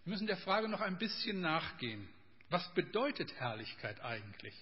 Wir 0.05 0.13
müssen 0.13 0.29
der 0.29 0.37
Frage 0.37 0.69
noch 0.69 0.81
ein 0.81 0.99
bisschen 0.99 1.41
nachgehen. 1.41 2.09
Was 2.51 2.73
bedeutet 2.75 3.35
Herrlichkeit 3.35 4.01
eigentlich? 4.01 4.55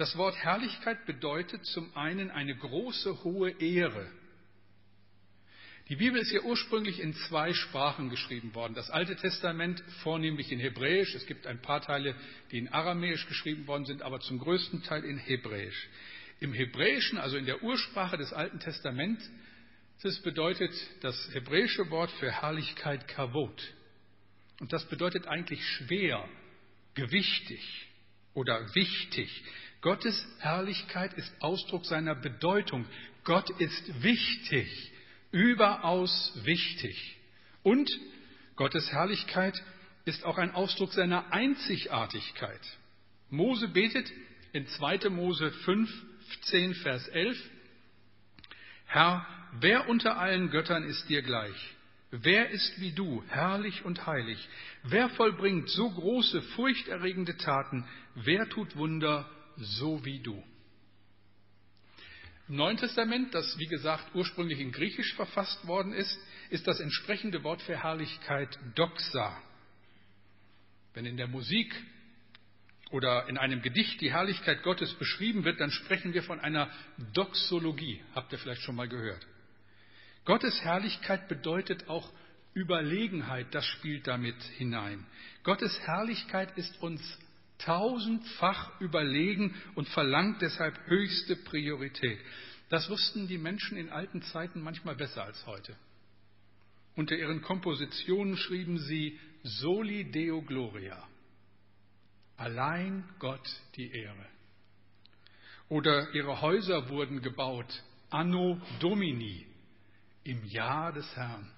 Das 0.00 0.16
Wort 0.16 0.34
Herrlichkeit 0.34 1.04
bedeutet 1.04 1.66
zum 1.66 1.94
einen 1.94 2.30
eine 2.30 2.56
große, 2.56 3.22
hohe 3.22 3.50
Ehre. 3.60 4.10
Die 5.90 5.96
Bibel 5.96 6.18
ist 6.18 6.32
ja 6.32 6.40
ursprünglich 6.40 7.00
in 7.00 7.12
zwei 7.12 7.52
Sprachen 7.52 8.08
geschrieben 8.08 8.54
worden. 8.54 8.72
Das 8.72 8.88
Alte 8.88 9.14
Testament 9.14 9.84
vornehmlich 10.02 10.50
in 10.52 10.58
Hebräisch. 10.58 11.14
Es 11.14 11.26
gibt 11.26 11.46
ein 11.46 11.60
paar 11.60 11.82
Teile, 11.82 12.14
die 12.50 12.56
in 12.56 12.68
Aramäisch 12.68 13.26
geschrieben 13.26 13.66
worden 13.66 13.84
sind, 13.84 14.00
aber 14.00 14.20
zum 14.20 14.38
größten 14.38 14.82
Teil 14.84 15.04
in 15.04 15.18
Hebräisch. 15.18 15.88
Im 16.38 16.54
Hebräischen, 16.54 17.18
also 17.18 17.36
in 17.36 17.44
der 17.44 17.62
Ursprache 17.62 18.16
des 18.16 18.32
Alten 18.32 18.58
Testaments, 18.58 19.30
bedeutet 20.22 20.72
das 21.02 21.28
hebräische 21.34 21.90
Wort 21.90 22.10
für 22.12 22.32
Herrlichkeit 22.32 23.06
Kavot. 23.06 23.74
Und 24.60 24.72
das 24.72 24.88
bedeutet 24.88 25.26
eigentlich 25.26 25.62
schwer, 25.62 26.26
gewichtig 26.94 27.86
oder 28.32 28.74
wichtig. 28.74 29.44
Gottes 29.80 30.26
Herrlichkeit 30.38 31.14
ist 31.14 31.32
Ausdruck 31.40 31.86
seiner 31.86 32.14
Bedeutung. 32.14 32.86
Gott 33.24 33.48
ist 33.58 34.02
wichtig 34.02 34.90
überaus 35.32 36.32
wichtig. 36.42 37.16
Und 37.62 37.90
Gottes 38.56 38.90
Herrlichkeit 38.92 39.60
ist 40.04 40.24
auch 40.24 40.38
ein 40.38 40.54
Ausdruck 40.54 40.92
seiner 40.92 41.32
Einzigartigkeit. 41.32 42.60
Mose 43.28 43.68
betet 43.68 44.10
in 44.52 44.66
2. 44.66 45.08
Mose 45.10 45.50
15, 45.50 46.74
Vers 46.74 47.06
11, 47.08 47.38
Herr, 48.86 49.24
wer 49.60 49.88
unter 49.88 50.18
allen 50.18 50.50
Göttern 50.50 50.82
ist 50.82 51.08
dir 51.08 51.22
gleich? 51.22 51.76
Wer 52.10 52.50
ist 52.50 52.80
wie 52.80 52.90
du, 52.90 53.22
herrlich 53.28 53.84
und 53.84 54.04
heilig? 54.04 54.48
Wer 54.82 55.10
vollbringt 55.10 55.68
so 55.68 55.88
große, 55.88 56.42
furchterregende 56.42 57.36
Taten? 57.36 57.84
Wer 58.16 58.48
tut 58.48 58.74
Wunder 58.74 59.30
so 59.60 60.04
wie 60.04 60.20
du? 60.20 60.42
Im 62.48 62.56
Neuen 62.56 62.76
Testament, 62.76 63.32
das 63.32 63.58
wie 63.58 63.66
gesagt 63.66 64.14
ursprünglich 64.14 64.58
in 64.58 64.72
Griechisch 64.72 65.14
verfasst 65.14 65.66
worden 65.66 65.92
ist, 65.92 66.18
ist 66.50 66.66
das 66.66 66.80
entsprechende 66.80 67.44
Wort 67.44 67.62
für 67.62 67.80
Herrlichkeit 67.80 68.58
Doxa. 68.74 69.40
Wenn 70.94 71.06
in 71.06 71.16
der 71.16 71.28
Musik 71.28 71.72
oder 72.90 73.28
in 73.28 73.38
einem 73.38 73.62
Gedicht 73.62 74.00
die 74.00 74.10
Herrlichkeit 74.10 74.64
Gottes 74.64 74.92
beschrieben 74.94 75.44
wird, 75.44 75.60
dann 75.60 75.70
sprechen 75.70 76.12
wir 76.12 76.24
von 76.24 76.40
einer 76.40 76.68
Doxologie. 77.12 78.02
Habt 78.16 78.32
ihr 78.32 78.38
vielleicht 78.38 78.62
schon 78.62 78.74
mal 78.74 78.88
gehört? 78.88 79.24
Gottes 80.24 80.60
Herrlichkeit 80.62 81.28
bedeutet 81.28 81.88
auch 81.88 82.12
Überlegenheit, 82.54 83.54
das 83.54 83.64
spielt 83.64 84.08
damit 84.08 84.42
hinein. 84.58 85.06
Gottes 85.44 85.78
Herrlichkeit 85.86 86.58
ist 86.58 86.82
uns 86.82 87.00
tausendfach 87.64 88.80
überlegen 88.80 89.54
und 89.74 89.88
verlangt 89.88 90.42
deshalb 90.42 90.78
höchste 90.86 91.36
Priorität. 91.36 92.18
Das 92.68 92.88
wussten 92.88 93.26
die 93.28 93.38
Menschen 93.38 93.76
in 93.76 93.90
alten 93.90 94.22
Zeiten 94.22 94.62
manchmal 94.62 94.96
besser 94.96 95.24
als 95.24 95.44
heute. 95.46 95.76
Unter 96.96 97.16
ihren 97.16 97.42
Kompositionen 97.42 98.36
schrieben 98.36 98.78
sie 98.78 99.18
Soli 99.42 100.10
Deo 100.10 100.42
Gloria. 100.42 101.02
Allein 102.36 103.04
Gott 103.18 103.48
die 103.76 103.90
Ehre. 103.90 104.26
Oder 105.68 106.14
ihre 106.14 106.40
Häuser 106.40 106.88
wurden 106.88 107.22
gebaut 107.22 107.82
Anno 108.10 108.60
Domini 108.80 109.46
im 110.24 110.44
Jahr 110.44 110.92
des 110.92 111.16
Herrn. 111.16 111.50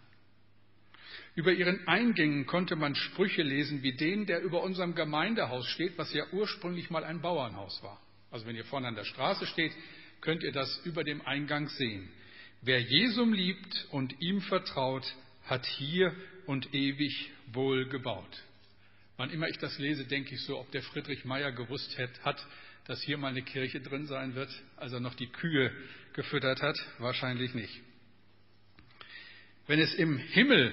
Über 1.35 1.53
ihren 1.53 1.89
Eingängen 1.89 2.45
konnte 2.47 2.77
man 2.77 2.95
Sprüche 2.95 3.43
lesen 3.43 3.83
wie 3.83 3.95
den, 3.97 4.27
der 4.27 4.43
über 4.43 4.63
unserem 4.63 4.95
Gemeindehaus 4.95 5.67
steht, 5.69 5.97
was 5.97 6.13
ja 6.13 6.25
ursprünglich 6.33 6.91
mal 6.91 7.05
ein 7.05 7.23
Bauernhaus 7.23 7.83
war. 7.83 8.01
Also 8.31 8.47
wenn 8.47 8.57
ihr 8.57 8.65
vorne 8.65 8.89
an 8.89 8.97
der 8.97 9.05
Straße 9.05 9.47
steht, 9.47 9.73
könnt 10.21 10.43
ihr 10.43 10.53
das 10.53 10.81
über 10.85 11.05
dem 11.05 11.23
Eingang 11.23 11.69
sehen. 11.69 12.09
Wer 12.61 12.81
Jesum 12.81 13.33
liebt 13.33 13.89
und 13.91 14.21
ihm 14.21 14.41
vertraut, 14.43 15.05
hat 15.45 15.67
hier 15.67 16.15
und 16.47 16.75
ewig 16.75 17.31
wohl 17.53 17.89
gebaut. 17.89 18.43
Wann 19.17 19.31
immer 19.31 19.49
ich 19.49 19.59
das 19.59 19.79
lese, 19.79 20.05
denke 20.05 20.35
ich 20.35 20.43
so, 20.43 20.59
ob 20.59 20.71
der 20.71 20.83
Friedrich 20.83 21.25
Meyer 21.25 21.53
gewusst 21.53 21.97
hat, 22.25 22.47
dass 22.87 23.03
hier 23.03 23.17
mal 23.19 23.29
eine 23.29 23.43
Kirche 23.43 23.81
drin 23.81 24.07
sein 24.07 24.35
wird, 24.35 24.51
als 24.77 24.93
er 24.93 25.01
noch 25.01 25.15
die 25.15 25.29
Kühe 25.29 25.73
gefüttert 26.13 26.63
hat. 26.63 26.77
Wahrscheinlich 26.99 27.55
nicht. 27.55 27.81
Wenn 29.67 29.79
es 29.81 29.95
im 29.95 30.19
Himmel 30.19 30.73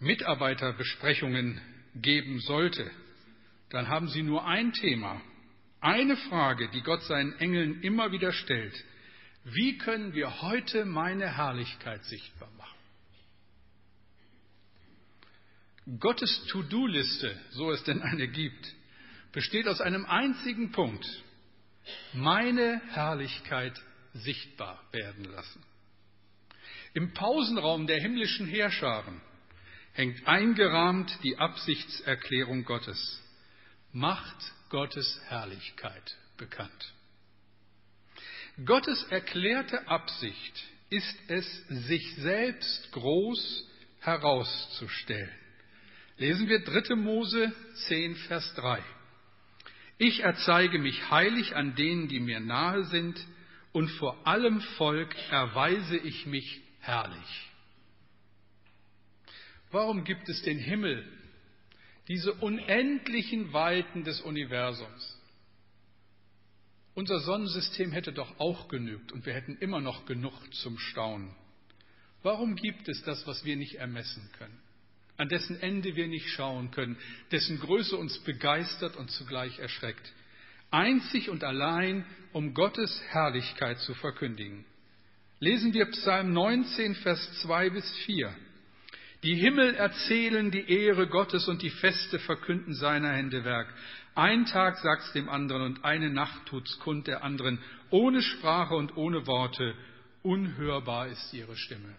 Mitarbeiterbesprechungen 0.00 1.60
geben 1.94 2.40
sollte, 2.40 2.90
dann 3.70 3.88
haben 3.88 4.08
sie 4.08 4.22
nur 4.22 4.46
ein 4.46 4.72
Thema, 4.72 5.20
eine 5.80 6.16
Frage, 6.16 6.68
die 6.70 6.82
Gott 6.82 7.02
seinen 7.04 7.32
Engeln 7.38 7.82
immer 7.82 8.10
wieder 8.12 8.32
stellt. 8.32 8.74
Wie 9.44 9.78
können 9.78 10.12
wir 10.12 10.42
heute 10.42 10.84
meine 10.84 11.36
Herrlichkeit 11.36 12.04
sichtbar 12.04 12.50
machen? 12.58 12.80
Gottes 15.98 16.46
To-Do-Liste, 16.48 17.38
so 17.50 17.70
es 17.70 17.82
denn 17.84 18.02
eine 18.02 18.28
gibt, 18.28 18.74
besteht 19.32 19.66
aus 19.66 19.80
einem 19.80 20.04
einzigen 20.06 20.72
Punkt. 20.72 21.06
Meine 22.12 22.80
Herrlichkeit 22.90 23.80
sichtbar 24.12 24.82
werden 24.92 25.24
lassen. 25.24 25.62
Im 26.92 27.12
Pausenraum 27.14 27.86
der 27.86 28.00
himmlischen 28.00 28.46
Heerscharen 28.46 29.20
hängt 29.92 30.26
eingerahmt 30.26 31.18
die 31.22 31.38
Absichtserklärung 31.38 32.64
Gottes. 32.64 33.20
Macht 33.92 34.36
Gottes 34.68 35.20
Herrlichkeit 35.28 36.16
bekannt. 36.36 36.94
Gottes 38.64 39.04
erklärte 39.04 39.88
Absicht 39.88 40.64
ist 40.90 41.18
es, 41.28 41.66
sich 41.68 42.14
selbst 42.16 42.92
groß 42.92 43.68
herauszustellen. 44.00 45.30
Lesen 46.18 46.48
wir 46.48 46.62
3. 46.62 46.96
Mose 46.96 47.52
10, 47.88 48.16
Vers 48.16 48.54
3. 48.56 48.82
Ich 49.98 50.20
erzeige 50.20 50.78
mich 50.78 51.10
heilig 51.10 51.56
an 51.56 51.74
denen, 51.74 52.08
die 52.08 52.20
mir 52.20 52.40
nahe 52.40 52.84
sind, 52.84 53.18
und 53.72 53.88
vor 53.88 54.26
allem 54.26 54.60
Volk 54.76 55.14
erweise 55.30 55.96
ich 55.96 56.26
mich 56.26 56.60
herrlich. 56.80 57.49
Warum 59.70 60.04
gibt 60.04 60.28
es 60.28 60.42
den 60.42 60.58
Himmel, 60.58 61.06
diese 62.08 62.32
unendlichen 62.34 63.52
Weiten 63.52 64.02
des 64.04 64.20
Universums? 64.20 65.16
Unser 66.94 67.20
Sonnensystem 67.20 67.92
hätte 67.92 68.12
doch 68.12 68.40
auch 68.40 68.68
genügt 68.68 69.12
und 69.12 69.24
wir 69.26 69.32
hätten 69.32 69.56
immer 69.58 69.80
noch 69.80 70.06
genug 70.06 70.34
zum 70.54 70.76
Staunen. 70.78 71.34
Warum 72.22 72.56
gibt 72.56 72.88
es 72.88 73.02
das, 73.04 73.26
was 73.26 73.44
wir 73.44 73.56
nicht 73.56 73.76
ermessen 73.76 74.28
können, 74.38 74.58
an 75.16 75.28
dessen 75.28 75.60
Ende 75.60 75.94
wir 75.94 76.08
nicht 76.08 76.28
schauen 76.28 76.70
können, 76.72 76.98
dessen 77.30 77.60
Größe 77.60 77.96
uns 77.96 78.18
begeistert 78.18 78.96
und 78.96 79.10
zugleich 79.10 79.58
erschreckt? 79.60 80.12
Einzig 80.72 81.30
und 81.30 81.44
allein, 81.44 82.04
um 82.32 82.54
Gottes 82.54 83.00
Herrlichkeit 83.08 83.78
zu 83.80 83.94
verkündigen. 83.94 84.64
Lesen 85.38 85.72
wir 85.72 85.86
Psalm 85.86 86.32
19, 86.32 86.96
Vers 86.96 87.40
2 87.42 87.70
bis 87.70 87.90
4. 88.04 88.34
Die 89.22 89.34
Himmel 89.34 89.74
erzählen 89.74 90.50
die 90.50 90.70
Ehre 90.70 91.06
Gottes 91.06 91.46
und 91.46 91.60
die 91.60 91.70
Feste 91.70 92.18
verkünden 92.18 92.74
seiner 92.74 93.12
Hände 93.12 93.44
Werk. 93.44 93.68
Ein 94.14 94.46
Tag 94.46 94.78
sagt's 94.78 95.12
dem 95.12 95.28
anderen 95.28 95.62
und 95.62 95.84
eine 95.84 96.10
Nacht 96.10 96.46
tut's 96.46 96.78
kund 96.78 97.06
der 97.06 97.22
anderen, 97.22 97.58
ohne 97.90 98.22
Sprache 98.22 98.74
und 98.74 98.96
ohne 98.96 99.26
Worte. 99.26 99.74
Unhörbar 100.22 101.08
ist 101.08 101.32
ihre 101.34 101.56
Stimme. 101.56 101.94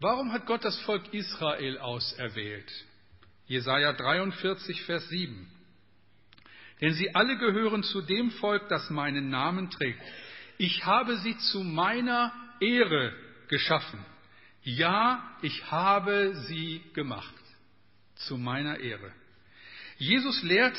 Warum 0.00 0.32
hat 0.32 0.46
Gott 0.46 0.64
das 0.64 0.78
Volk 0.80 1.12
Israel 1.12 1.78
auserwählt? 1.78 2.70
Jesaja 3.46 3.92
43, 3.92 4.82
Vers 4.82 5.08
7. 5.08 5.50
Denn 6.80 6.92
sie 6.92 7.14
alle 7.14 7.36
gehören 7.36 7.82
zu 7.82 8.00
dem 8.02 8.30
Volk, 8.32 8.68
das 8.68 8.88
meinen 8.90 9.28
Namen 9.28 9.70
trägt. 9.70 10.00
Ich 10.56 10.84
habe 10.86 11.16
sie 11.18 11.36
zu 11.38 11.62
meiner 11.62 12.32
Ehre 12.60 13.14
geschaffen. 13.48 14.04
Ja, 14.62 15.36
ich 15.42 15.70
habe 15.70 16.34
sie 16.48 16.82
gemacht. 16.94 17.34
Zu 18.16 18.36
meiner 18.36 18.80
Ehre. 18.80 19.12
Jesus 19.96 20.42
lehrt 20.42 20.76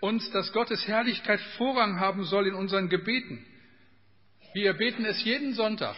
uns, 0.00 0.30
dass 0.30 0.52
Gottes 0.52 0.86
Herrlichkeit 0.86 1.40
Vorrang 1.56 1.98
haben 1.98 2.24
soll 2.24 2.46
in 2.46 2.54
unseren 2.54 2.88
Gebeten. 2.88 3.44
Wir 4.52 4.74
beten 4.74 5.04
es 5.04 5.24
jeden 5.24 5.54
Sonntag 5.54 5.96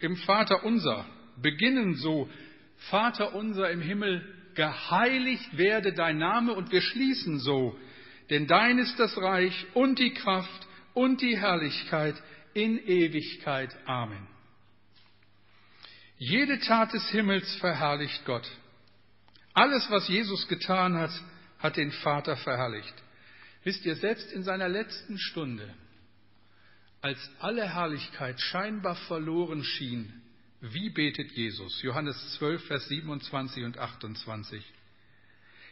im 0.00 0.16
Vater 0.16 0.64
unser, 0.64 1.06
beginnen 1.40 1.94
so, 1.94 2.28
Vater 2.90 3.34
unser 3.34 3.70
im 3.70 3.80
Himmel, 3.80 4.24
geheiligt 4.54 5.56
werde 5.56 5.92
dein 5.92 6.18
Name 6.18 6.52
und 6.52 6.72
wir 6.72 6.80
schließen 6.80 7.38
so, 7.38 7.78
denn 8.30 8.46
dein 8.46 8.78
ist 8.78 8.98
das 8.98 9.16
Reich 9.16 9.66
und 9.74 9.98
die 9.98 10.14
Kraft 10.14 10.66
und 10.94 11.20
die 11.20 11.38
Herrlichkeit 11.38 12.20
in 12.54 12.78
Ewigkeit. 12.78 13.76
Amen. 13.86 14.26
Jede 16.18 16.58
Tat 16.58 16.92
des 16.92 17.08
Himmels 17.10 17.54
verherrlicht 17.56 18.24
Gott. 18.24 18.48
Alles, 19.54 19.88
was 19.90 20.08
Jesus 20.08 20.48
getan 20.48 20.96
hat, 20.96 21.12
hat 21.58 21.76
den 21.76 21.92
Vater 21.92 22.36
verherrlicht. 22.36 22.94
Wisst 23.64 23.84
ihr, 23.84 23.96
selbst 23.96 24.32
in 24.32 24.42
seiner 24.42 24.68
letzten 24.68 25.18
Stunde, 25.18 25.72
als 27.00 27.18
alle 27.38 27.68
Herrlichkeit 27.68 28.40
scheinbar 28.40 28.96
verloren 28.96 29.62
schien, 29.62 30.12
wie 30.60 30.90
betet 30.90 31.30
Jesus? 31.32 31.82
Johannes 31.82 32.34
12, 32.38 32.64
Vers 32.66 32.88
27 32.88 33.64
und 33.64 33.78
28. 33.78 34.64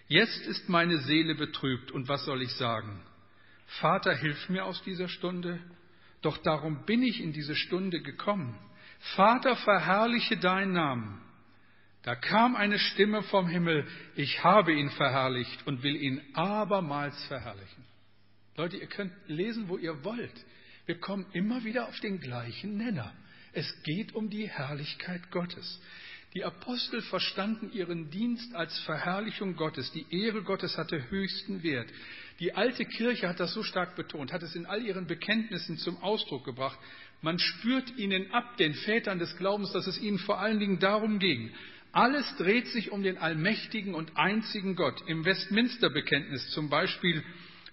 Jetzt 0.06 0.46
ist 0.46 0.68
meine 0.68 0.98
Seele 0.98 1.34
betrübt 1.34 1.90
und 1.90 2.08
was 2.08 2.24
soll 2.24 2.42
ich 2.42 2.52
sagen? 2.52 3.02
Vater, 3.80 4.14
hilf 4.14 4.48
mir 4.48 4.64
aus 4.64 4.80
dieser 4.84 5.08
Stunde. 5.08 5.58
Doch 6.22 6.38
darum 6.38 6.84
bin 6.86 7.02
ich 7.02 7.20
in 7.20 7.32
diese 7.32 7.56
Stunde 7.56 8.00
gekommen. 8.00 8.56
Vater, 9.14 9.56
verherrliche 9.56 10.36
deinen 10.36 10.72
Namen. 10.72 11.22
Da 12.02 12.14
kam 12.14 12.54
eine 12.54 12.78
Stimme 12.78 13.22
vom 13.24 13.48
Himmel, 13.48 13.86
ich 14.14 14.44
habe 14.44 14.72
ihn 14.72 14.90
verherrlicht 14.90 15.66
und 15.66 15.82
will 15.82 15.96
ihn 15.96 16.22
abermals 16.34 17.20
verherrlichen. 17.26 17.84
Leute, 18.56 18.76
ihr 18.76 18.86
könnt 18.86 19.12
lesen, 19.26 19.68
wo 19.68 19.76
ihr 19.76 20.04
wollt. 20.04 20.44
Wir 20.86 21.00
kommen 21.00 21.26
immer 21.32 21.64
wieder 21.64 21.88
auf 21.88 21.98
den 22.00 22.20
gleichen 22.20 22.76
Nenner. 22.76 23.12
Es 23.52 23.82
geht 23.82 24.14
um 24.14 24.30
die 24.30 24.48
Herrlichkeit 24.48 25.30
Gottes. 25.30 25.80
Die 26.34 26.44
Apostel 26.44 27.00
verstanden 27.02 27.72
ihren 27.72 28.10
Dienst 28.10 28.54
als 28.54 28.78
Verherrlichung 28.80 29.56
Gottes. 29.56 29.90
Die 29.92 30.06
Ehre 30.10 30.42
Gottes 30.42 30.76
hatte 30.76 31.10
höchsten 31.10 31.62
Wert. 31.62 31.88
Die 32.40 32.54
alte 32.54 32.84
Kirche 32.84 33.28
hat 33.28 33.40
das 33.40 33.54
so 33.54 33.62
stark 33.62 33.96
betont, 33.96 34.32
hat 34.32 34.42
es 34.42 34.54
in 34.54 34.66
all 34.66 34.82
ihren 34.82 35.06
Bekenntnissen 35.06 35.78
zum 35.78 35.96
Ausdruck 36.02 36.44
gebracht. 36.44 36.78
Man 37.22 37.38
spürt 37.38 37.96
ihnen 37.96 38.30
ab, 38.32 38.56
den 38.56 38.74
Vätern 38.74 39.18
des 39.18 39.36
Glaubens, 39.36 39.72
dass 39.72 39.86
es 39.86 40.00
ihnen 40.00 40.18
vor 40.18 40.38
allen 40.38 40.58
Dingen 40.58 40.78
darum 40.78 41.18
ging, 41.18 41.50
alles 41.92 42.36
dreht 42.36 42.66
sich 42.68 42.90
um 42.92 43.02
den 43.02 43.16
allmächtigen 43.16 43.94
und 43.94 44.18
einzigen 44.18 44.76
Gott. 44.76 45.02
Im 45.06 45.24
Westminster-Bekenntnis 45.24 46.50
zum 46.50 46.68
Beispiel 46.68 47.24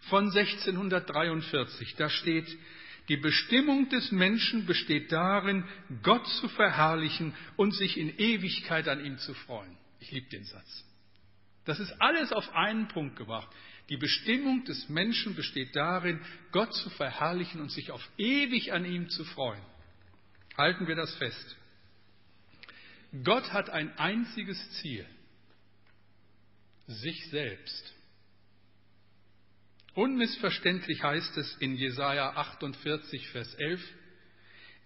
von 0.09 0.31
1643, 0.31 1.95
da 1.95 2.09
steht, 2.09 2.47
die 3.09 3.17
Bestimmung 3.17 3.89
des 3.89 4.13
Menschen 4.13 4.65
besteht 4.65 5.12
darin, 5.12 5.65
Gott 6.03 6.25
zu 6.39 6.47
verherrlichen 6.47 7.33
und 7.57 7.75
sich 7.75 7.97
in 7.97 8.17
Ewigkeit 8.17 8.88
an 8.88 9.03
ihm 9.03 9.17
zu 9.17 9.33
freuen. 9.33 9.77
Ich 10.00 10.12
liebe 10.12 10.29
den 10.29 10.45
Satz. 10.45 10.85
Das 11.65 11.79
ist 11.79 11.91
alles 12.01 12.31
auf 12.31 12.55
einen 12.55 12.88
Punkt 12.88 13.17
gebracht. 13.17 13.50
Die 13.90 13.98
Bestimmung 13.98 14.63
des 14.63 14.88
Menschen 14.90 15.36
besteht 15.36 15.75
darin, 15.75 16.22
Gott 16.52 16.74
zu 16.74 16.90
verherrlichen 16.92 17.60
und 17.60 17.70
sich 17.70 17.92
auf 17.92 18.02
ewig 18.18 18.72
an 18.72 18.86
ihm 18.86 19.10
zu 19.10 19.25
freuen. 19.25 19.62
Halten 20.58 20.88
wir 20.88 20.96
das 20.96 21.13
fest. 21.16 21.58
Gott 23.24 23.52
hat 23.52 23.70
ein 23.70 23.96
einziges 23.98 24.58
Ziel, 24.82 25.06
sich 26.88 27.30
selbst. 27.30 27.94
Unmissverständlich 29.94 31.04
heißt 31.04 31.38
es 31.38 31.56
in 31.58 31.75
Jesaja 31.75 32.32
48, 32.32 33.30
Vers 33.30 33.54
11, 33.56 33.82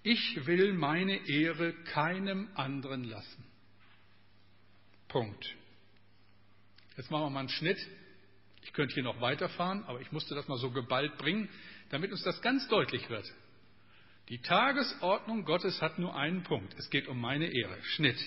Ich 0.03 0.45
will 0.45 0.73
meine 0.73 1.27
Ehre 1.29 1.73
keinem 1.85 2.49
anderen 2.55 3.05
lassen. 3.05 3.45
Punkt. 5.07 5.55
Jetzt 6.97 7.09
machen 7.09 7.25
wir 7.25 7.29
mal 7.29 7.39
einen 7.41 7.49
Schnitt. 7.49 7.79
Ich 8.67 8.73
könnte 8.73 8.95
hier 8.95 9.03
noch 9.03 9.21
weiterfahren, 9.21 9.85
aber 9.85 10.01
ich 10.01 10.11
musste 10.11 10.35
das 10.35 10.49
mal 10.49 10.57
so 10.57 10.71
geballt 10.71 11.17
bringen, 11.17 11.47
damit 11.89 12.11
uns 12.11 12.21
das 12.23 12.41
ganz 12.41 12.67
deutlich 12.67 13.09
wird. 13.09 13.25
Die 14.27 14.39
Tagesordnung 14.39 15.45
Gottes 15.45 15.81
hat 15.81 15.97
nur 15.97 16.17
einen 16.17 16.43
Punkt. 16.43 16.75
Es 16.77 16.89
geht 16.89 17.07
um 17.07 17.19
meine 17.19 17.47
Ehre. 17.47 17.81
Schnitt. 17.83 18.19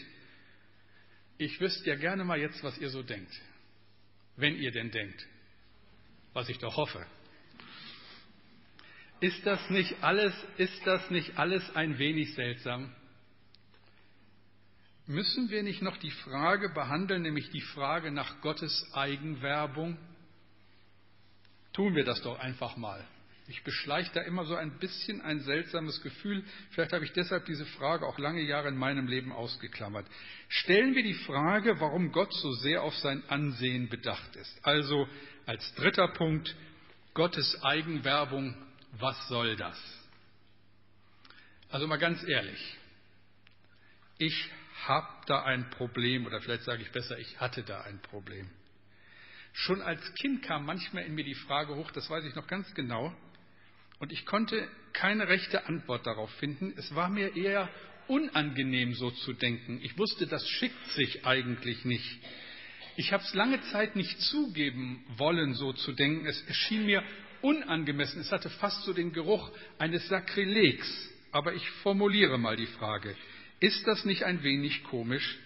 Ich 1.36 1.60
wüsste 1.60 1.90
ja 1.90 1.96
gerne 1.96 2.24
mal 2.24 2.40
jetzt, 2.40 2.64
was 2.64 2.78
ihr 2.78 2.88
so 2.88 3.02
denkt. 3.02 3.30
Wenn 4.36 4.56
ihr 4.56 4.70
denn 4.70 4.90
denkt. 4.90 5.26
Was 6.32 6.48
ich 6.48 6.56
doch 6.56 6.74
hoffe. 6.74 7.06
Ist 9.20 9.44
das 9.44 9.68
nicht 9.68 10.02
alles, 10.02 10.32
ist 10.56 10.86
das 10.86 11.10
nicht 11.10 11.38
alles 11.38 11.68
ein 11.76 11.98
wenig 11.98 12.34
seltsam? 12.34 12.94
Müssen 15.06 15.50
wir 15.50 15.62
nicht 15.62 15.82
noch 15.82 15.98
die 15.98 16.10
Frage 16.10 16.70
behandeln, 16.70 17.22
nämlich 17.22 17.50
die 17.50 17.60
Frage 17.60 18.10
nach 18.10 18.40
Gottes 18.40 18.90
Eigenwerbung? 18.94 19.98
Tun 21.72 21.94
wir 21.94 22.04
das 22.04 22.20
doch 22.22 22.38
einfach 22.38 22.76
mal. 22.76 23.04
Ich 23.50 23.64
beschleicht 23.64 24.14
da 24.14 24.20
immer 24.20 24.44
so 24.44 24.54
ein 24.54 24.78
bisschen 24.78 25.20
ein 25.22 25.40
seltsames 25.40 26.00
Gefühl. 26.02 26.44
Vielleicht 26.70 26.92
habe 26.92 27.04
ich 27.04 27.12
deshalb 27.12 27.46
diese 27.46 27.66
Frage 27.66 28.06
auch 28.06 28.18
lange 28.18 28.42
Jahre 28.42 28.68
in 28.68 28.76
meinem 28.76 29.08
Leben 29.08 29.32
ausgeklammert. 29.32 30.06
Stellen 30.48 30.94
wir 30.94 31.02
die 31.02 31.14
Frage, 31.14 31.80
warum 31.80 32.12
Gott 32.12 32.32
so 32.32 32.52
sehr 32.52 32.82
auf 32.82 32.94
sein 32.98 33.24
Ansehen 33.28 33.88
bedacht 33.88 34.36
ist. 34.36 34.64
Also 34.64 35.08
als 35.46 35.74
dritter 35.74 36.08
Punkt 36.08 36.54
Gottes 37.12 37.60
Eigenwerbung. 37.64 38.54
Was 38.92 39.28
soll 39.28 39.56
das? 39.56 39.78
Also 41.70 41.86
mal 41.86 41.98
ganz 41.98 42.22
ehrlich. 42.22 42.76
Ich 44.18 44.50
habe 44.86 45.08
da 45.26 45.42
ein 45.42 45.70
Problem 45.70 46.26
oder 46.26 46.40
vielleicht 46.40 46.64
sage 46.64 46.82
ich 46.82 46.90
besser, 46.92 47.18
ich 47.18 47.40
hatte 47.40 47.62
da 47.62 47.80
ein 47.82 48.00
Problem. 48.00 48.48
Schon 49.52 49.82
als 49.82 50.00
Kind 50.14 50.42
kam 50.42 50.64
manchmal 50.64 51.04
in 51.04 51.14
mir 51.14 51.24
die 51.24 51.34
Frage 51.34 51.74
hoch, 51.74 51.90
das 51.90 52.08
weiß 52.08 52.24
ich 52.24 52.34
noch 52.34 52.46
ganz 52.46 52.72
genau, 52.74 53.14
und 54.00 54.12
ich 54.12 54.24
konnte 54.24 54.66
keine 54.94 55.28
rechte 55.28 55.66
Antwort 55.66 56.06
darauf 56.06 56.30
finden. 56.36 56.72
Es 56.76 56.94
war 56.94 57.10
mir 57.10 57.36
eher 57.36 57.68
unangenehm, 58.08 58.94
so 58.94 59.10
zu 59.10 59.34
denken. 59.34 59.78
Ich 59.82 59.96
wusste, 59.98 60.26
das 60.26 60.48
schickt 60.48 60.86
sich 60.92 61.26
eigentlich 61.26 61.84
nicht. 61.84 62.18
Ich 62.96 63.12
habe 63.12 63.22
es 63.22 63.34
lange 63.34 63.60
Zeit 63.70 63.96
nicht 63.96 64.18
zugeben 64.22 65.04
wollen, 65.16 65.54
so 65.54 65.74
zu 65.74 65.92
denken. 65.92 66.26
Es 66.26 66.40
erschien 66.48 66.86
mir 66.86 67.04
unangemessen. 67.42 68.20
Es 68.20 68.32
hatte 68.32 68.48
fast 68.48 68.84
so 68.84 68.94
den 68.94 69.12
Geruch 69.12 69.52
eines 69.78 70.08
Sakrilegs. 70.08 70.88
Aber 71.30 71.54
ich 71.54 71.70
formuliere 71.82 72.38
mal 72.38 72.56
die 72.56 72.66
Frage. 72.66 73.14
Ist 73.60 73.86
das 73.86 74.06
nicht 74.06 74.24
ein 74.24 74.42
wenig 74.42 74.82
komisch, 74.84 75.38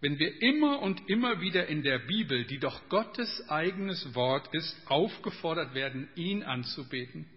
wenn 0.00 0.18
wir 0.18 0.40
immer 0.42 0.80
und 0.80 1.08
immer 1.08 1.40
wieder 1.40 1.66
in 1.66 1.82
der 1.82 1.98
Bibel, 1.98 2.44
die 2.44 2.58
doch 2.58 2.88
Gottes 2.88 3.48
eigenes 3.48 4.14
Wort 4.14 4.52
ist, 4.54 4.76
aufgefordert 4.86 5.74
werden, 5.74 6.08
ihn 6.14 6.42
anzubeten? 6.44 7.28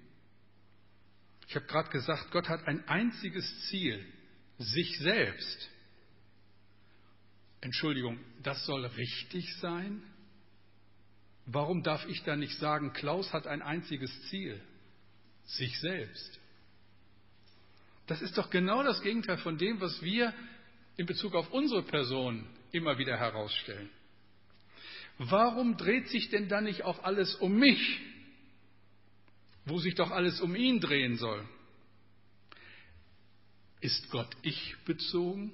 Ich 1.47 1.55
habe 1.55 1.65
gerade 1.65 1.89
gesagt, 1.89 2.31
Gott 2.31 2.47
hat 2.47 2.65
ein 2.67 2.87
einziges 2.87 3.67
Ziel, 3.67 4.05
sich 4.57 4.99
selbst. 4.99 5.69
Entschuldigung, 7.61 8.19
das 8.43 8.63
soll 8.65 8.85
richtig 8.85 9.55
sein? 9.57 10.03
Warum 11.45 11.81
darf 11.83 12.05
ich 12.07 12.23
da 12.23 12.35
nicht 12.35 12.57
sagen, 12.59 12.93
Klaus 12.93 13.33
hat 13.33 13.47
ein 13.47 13.61
einziges 13.61 14.11
Ziel, 14.29 14.61
sich 15.45 15.79
selbst? 15.79 16.39
Das 18.07 18.21
ist 18.21 18.37
doch 18.37 18.49
genau 18.49 18.83
das 18.83 19.01
Gegenteil 19.01 19.37
von 19.39 19.57
dem, 19.57 19.81
was 19.81 20.01
wir 20.01 20.33
in 20.97 21.05
Bezug 21.05 21.35
auf 21.35 21.51
unsere 21.51 21.83
Person 21.83 22.47
immer 22.71 22.97
wieder 22.97 23.17
herausstellen. 23.17 23.89
Warum 25.17 25.77
dreht 25.77 26.07
sich 26.09 26.29
denn 26.29 26.47
dann 26.47 26.63
nicht 26.63 26.83
auch 26.83 27.03
alles 27.03 27.35
um 27.35 27.57
mich? 27.57 27.99
wo 29.65 29.79
sich 29.79 29.95
doch 29.95 30.11
alles 30.11 30.41
um 30.41 30.55
ihn 30.55 30.79
drehen 30.79 31.17
soll. 31.17 31.47
Ist 33.79 34.09
Gott 34.09 34.35
ich 34.41 34.75
bezogen? 34.85 35.51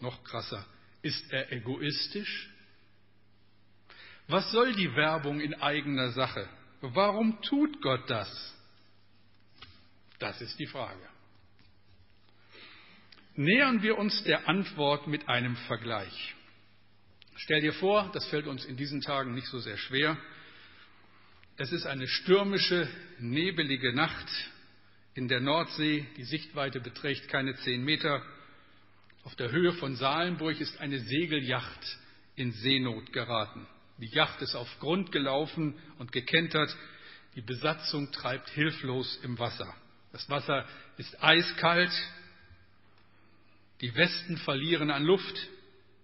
Noch 0.00 0.22
krasser, 0.24 0.64
ist 1.02 1.32
er 1.32 1.52
egoistisch? 1.52 2.50
Was 4.28 4.50
soll 4.52 4.74
die 4.74 4.94
Werbung 4.94 5.40
in 5.40 5.54
eigener 5.54 6.10
Sache? 6.10 6.48
Warum 6.80 7.40
tut 7.42 7.80
Gott 7.82 8.08
das? 8.08 8.54
Das 10.18 10.40
ist 10.40 10.58
die 10.58 10.66
Frage. 10.66 11.08
Nähern 13.34 13.82
wir 13.82 13.98
uns 13.98 14.22
der 14.24 14.48
Antwort 14.48 15.06
mit 15.06 15.28
einem 15.28 15.56
Vergleich. 15.56 16.34
Stell 17.36 17.60
dir 17.60 17.72
vor, 17.72 18.10
das 18.12 18.26
fällt 18.26 18.46
uns 18.46 18.64
in 18.64 18.76
diesen 18.76 19.00
Tagen 19.00 19.34
nicht 19.34 19.46
so 19.46 19.58
sehr 19.58 19.78
schwer, 19.78 20.18
es 21.56 21.70
ist 21.70 21.86
eine 21.86 22.08
stürmische, 22.08 22.88
nebelige 23.18 23.92
Nacht 23.92 24.26
in 25.14 25.28
der 25.28 25.40
Nordsee. 25.40 26.06
Die 26.16 26.24
Sichtweite 26.24 26.80
beträgt 26.80 27.28
keine 27.28 27.54
zehn 27.56 27.84
Meter. 27.84 28.22
Auf 29.24 29.36
der 29.36 29.52
Höhe 29.52 29.72
von 29.74 29.94
Salenburg 29.94 30.58
ist 30.60 30.80
eine 30.80 30.98
Segelyacht 30.98 31.98
in 32.36 32.52
Seenot 32.52 33.12
geraten. 33.12 33.66
Die 33.98 34.08
Yacht 34.08 34.40
ist 34.40 34.54
auf 34.54 34.68
Grund 34.80 35.12
gelaufen 35.12 35.78
und 35.98 36.10
gekentert. 36.10 36.74
Die 37.36 37.42
Besatzung 37.42 38.10
treibt 38.12 38.48
hilflos 38.50 39.20
im 39.22 39.38
Wasser. 39.38 39.72
Das 40.10 40.28
Wasser 40.30 40.66
ist 40.96 41.22
eiskalt. 41.22 41.92
Die 43.82 43.94
Westen 43.96 44.36
verlieren 44.38 44.90
an 44.92 45.02
Luft. 45.02 45.48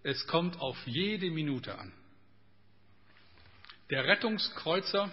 Es 0.03 0.27
kommt 0.27 0.61
auf 0.61 0.77
jede 0.87 1.31
Minute 1.31 1.79
an. 1.79 1.93
Der 3.91 4.05
Rettungskreuzer 4.05 5.13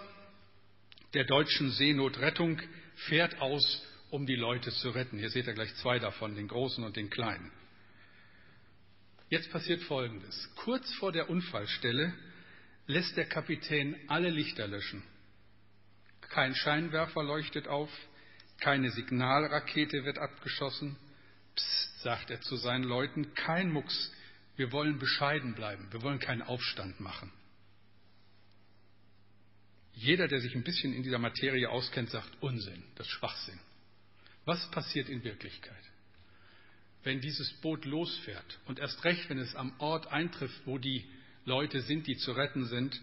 der 1.14 1.26
deutschen 1.26 1.72
Seenotrettung 1.72 2.60
fährt 3.08 3.40
aus, 3.40 3.84
um 4.10 4.26
die 4.26 4.36
Leute 4.36 4.72
zu 4.72 4.90
retten. 4.90 5.20
Hier 5.20 5.30
seht 5.30 5.46
ihr 5.46 5.54
gleich 5.54 5.74
zwei 5.76 6.00
davon, 6.00 6.36
den 6.36 6.48
großen 6.48 6.84
und 6.84 6.96
den 6.96 7.12
kleinen. 7.12 7.52
Jetzt 9.30 9.52
passiert 9.52 9.84
Folgendes. 9.84 10.50
Kurz 10.56 10.92
vor 10.96 11.12
der 11.12 11.30
Unfallstelle 11.30 12.14
lässt 12.88 13.16
der 13.16 13.26
Kapitän 13.26 13.96
alle 14.08 14.30
Lichter 14.30 14.68
löschen. 14.68 15.04
Kein 16.22 16.56
Scheinwerfer 16.56 17.24
leuchtet 17.24 17.68
auf, 17.68 17.90
keine 18.60 18.90
Signalrakete 18.90 20.04
wird 20.04 20.18
abgeschossen. 20.18 20.98
Psst, 21.56 22.00
sagt 22.02 22.30
er 22.30 22.42
zu 22.42 22.56
seinen 22.58 22.84
Leuten, 22.84 23.34
kein 23.34 23.72
Mucks, 23.72 24.12
wir 24.56 24.72
wollen 24.72 25.00
bescheiden 25.00 25.56
bleiben, 25.56 25.88
wir 25.92 26.02
wollen 26.02 26.20
keinen 26.20 26.42
Aufstand 26.42 27.00
machen. 27.00 27.32
Jeder, 29.94 30.28
der 30.28 30.40
sich 30.42 30.54
ein 30.56 30.64
bisschen 30.64 30.94
in 30.94 31.04
dieser 31.04 31.20
Materie 31.20 31.70
auskennt, 31.70 32.10
sagt 32.10 32.30
Unsinn, 32.42 32.84
das 32.96 33.08
ist 33.08 33.14
Schwachsinn. 33.14 33.60
Was 34.44 34.70
passiert 34.72 35.10
in 35.10 35.24
Wirklichkeit? 35.24 35.84
Wenn 37.04 37.22
dieses 37.22 37.54
Boot 37.62 37.86
losfährt 37.86 38.60
und 38.66 38.80
erst 38.80 39.04
recht, 39.04 39.30
wenn 39.30 39.40
es 39.40 39.56
am 39.56 39.74
Ort 39.80 40.08
eintrifft, 40.08 40.62
wo 40.66 40.78
die 40.78 41.06
Leute 41.46 41.82
sind, 41.82 42.08
die 42.08 42.18
zu 42.18 42.32
retten 42.34 42.66
sind, 42.66 43.00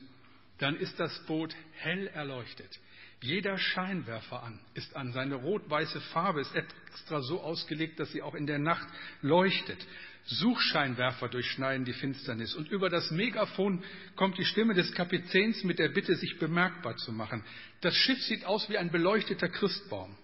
dann 0.59 0.77
ist 0.77 0.99
das 1.01 1.19
Boot 1.27 1.55
hell 1.73 2.09
erleuchtet. 2.09 2.79
Jeder 3.23 3.57
Scheinwerfer 3.57 4.43
an 4.43 4.59
ist 4.75 4.97
an. 4.97 5.13
Seine 5.13 5.37
rot-weiße 5.37 6.01
Farbe 6.13 6.41
ist 6.41 6.55
extra 6.57 7.21
so 7.23 7.41
ausgelegt, 7.41 8.01
dass 8.01 8.11
sie 8.11 8.21
auch 8.21 8.35
in 8.35 8.49
der 8.49 8.59
Nacht 8.59 8.87
leuchtet. 9.21 9.79
Suchscheinwerfer 10.25 11.29
durchschneiden 11.29 11.85
die 11.85 11.93
Finsternis. 11.93 12.55
Und 12.55 12.69
über 12.69 12.91
das 12.91 13.13
Megafon 13.13 13.85
kommt 14.17 14.39
die 14.39 14.45
Stimme 14.45 14.75
des 14.75 14.93
Kapitäns 14.93 15.63
mit 15.63 15.79
der 15.79 15.91
Bitte, 15.91 16.17
sich 16.17 16.39
bemerkbar 16.39 16.97
zu 16.97 17.13
machen. 17.13 17.45
Das 17.81 17.95
Schiff 17.95 18.21
sieht 18.23 18.45
aus 18.45 18.69
wie 18.69 18.77
ein 18.77 18.91
beleuchteter 18.91 19.49
Christbaum. 19.49 20.17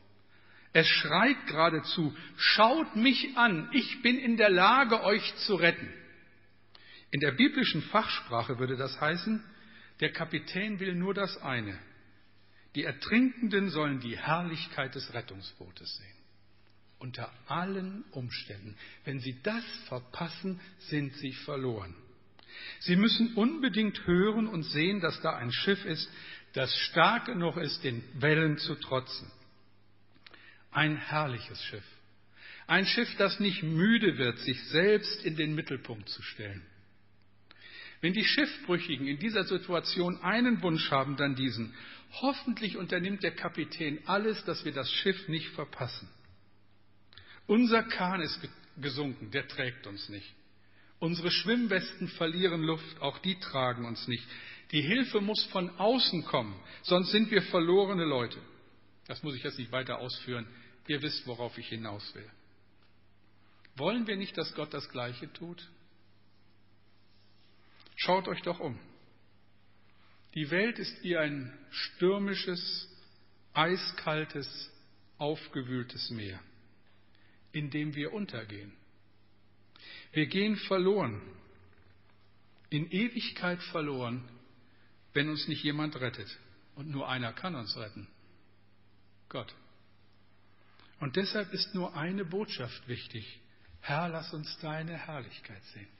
Es 0.73 0.87
schreit 0.89 1.47
geradezu, 1.47 2.15
schaut 2.37 2.97
mich 2.97 3.37
an, 3.37 3.69
ich 3.73 4.03
bin 4.03 4.19
in 4.19 4.37
der 4.37 4.51
Lage, 4.51 5.03
euch 5.05 5.35
zu 5.47 5.55
retten. 5.55 5.89
In 7.13 7.21
der 7.21 7.33
biblischen 7.33 7.83
Fachsprache 7.83 8.59
würde 8.59 8.77
das 8.77 9.01
heißen, 9.01 9.43
der 10.01 10.13
Kapitän 10.13 10.79
will 10.81 10.95
nur 10.95 11.15
das 11.15 11.41
eine. 11.43 11.79
Die 12.79 12.85
Ertrinkenden 12.85 13.71
sollen 13.71 13.99
die 13.99 14.17
Herrlichkeit 14.17 14.95
des 14.95 15.13
Rettungsbootes 15.13 15.97
sehen 15.97 16.15
unter 17.01 17.29
allen 17.49 18.05
Umständen. 18.13 18.77
Wenn 19.05 19.19
Sie 19.19 19.41
das 19.43 19.65
verpassen, 19.89 20.61
sind 20.79 21.13
Sie 21.15 21.33
verloren. 21.33 21.93
Sie 22.79 22.95
müssen 22.95 23.35
unbedingt 23.35 24.07
hören 24.07 24.47
und 24.47 24.63
sehen, 24.63 25.01
dass 25.01 25.21
da 25.23 25.37
ein 25.37 25.51
Schiff 25.51 25.85
ist, 25.85 26.09
das 26.53 26.73
stark 26.77 27.27
genug 27.27 27.57
ist, 27.57 27.83
den 27.83 28.05
Wellen 28.15 28.59
zu 28.59 28.77
trotzen. 28.77 29.29
Ein 30.71 30.97
herrliches 30.99 31.61
Schiff. 31.65 31.85
Ein 32.69 32.87
Schiff, 32.87 33.13
das 33.17 33.41
nicht 33.41 33.65
müde 33.65 34.19
wird, 34.19 34.39
sich 34.39 34.63
selbst 34.69 35.25
in 35.25 35.35
den 35.35 35.57
Mittelpunkt 35.57 36.09
zu 36.09 36.23
stellen. 36.23 36.65
Wenn 38.01 38.13
die 38.13 38.25
Schiffbrüchigen 38.25 39.07
in 39.07 39.19
dieser 39.19 39.45
Situation 39.45 40.21
einen 40.23 40.63
Wunsch 40.63 40.91
haben, 40.91 41.17
dann 41.17 41.35
diesen. 41.35 41.75
Hoffentlich 42.21 42.77
unternimmt 42.77 43.23
der 43.23 43.35
Kapitän 43.35 44.01
alles, 44.07 44.45
dass 44.45 44.65
wir 44.65 44.73
das 44.73 44.91
Schiff 44.91 45.29
nicht 45.29 45.49
verpassen. 45.51 46.09
Unser 47.47 47.83
Kahn 47.83 48.21
ist 48.21 48.41
gesunken, 48.81 49.31
der 49.31 49.49
trägt 49.49 49.87
uns 49.87 50.09
nicht. 50.09 50.35
Unsere 51.01 51.31
Schwimmwesten 51.31 52.09
verlieren 52.09 52.63
Luft, 52.63 53.01
auch 53.01 53.19
die 53.19 53.39
tragen 53.39 53.85
uns 53.85 54.07
nicht. 54.09 54.25
Die 54.73 54.83
Hilfe 54.83 55.21
muss 55.21 55.45
von 55.47 55.71
außen 55.71 56.25
kommen, 56.25 56.55
sonst 56.83 57.11
sind 57.11 57.31
wir 57.31 57.43
verlorene 57.43 58.05
Leute. 58.05 58.39
Das 59.07 59.23
muss 59.23 59.35
ich 59.35 59.43
jetzt 59.43 59.59
nicht 59.59 59.73
weiter 59.73 59.99
ausführen. 59.99 60.47
Ihr 60.87 61.01
wisst, 61.03 61.27
worauf 61.27 61.57
ich 61.57 61.69
hinaus 61.69 62.15
will. 62.15 62.29
Wollen 63.77 64.07
wir 64.07 64.17
nicht, 64.17 64.37
dass 64.37 64.55
Gott 64.55 64.75
das 64.75 64.89
Gleiche 64.91 65.33
tut? 65.33 65.67
Schaut 67.99 68.29
euch 68.29 68.41
doch 68.43 68.61
um. 68.61 68.79
Die 70.35 70.51
Welt 70.53 70.79
ist 70.79 71.03
wie 71.03 71.17
ein 71.17 71.53
stürmisches, 71.71 72.89
eiskaltes, 73.55 74.71
aufgewühltes 75.19 76.11
Meer, 76.11 76.39
in 77.51 77.71
dem 77.71 77.97
wir 77.97 78.13
untergehen. 78.13 78.73
Wir 80.13 80.27
gehen 80.27 80.57
verloren, 80.57 81.21
in 82.71 82.89
Ewigkeit 82.89 83.61
verloren, 83.65 84.23
wenn 85.13 85.29
uns 85.29 85.49
nicht 85.49 85.65
jemand 85.65 85.97
rettet. 85.97 86.29
Und 86.77 86.91
nur 86.91 87.09
einer 87.09 87.33
kann 87.33 87.57
uns 87.57 87.77
retten. 87.77 88.07
Gott. 89.29 89.53
Und 91.01 91.17
deshalb 91.17 91.53
ist 91.53 91.75
nur 91.75 91.97
eine 91.97 92.25
Botschaft 92.25 92.87
wichtig. 92.87 93.41
Herr, 93.81 94.09
lass 94.09 94.33
uns 94.33 94.57
deine 94.59 94.97
Herrlichkeit 94.97 95.65
sehen. 95.75 95.98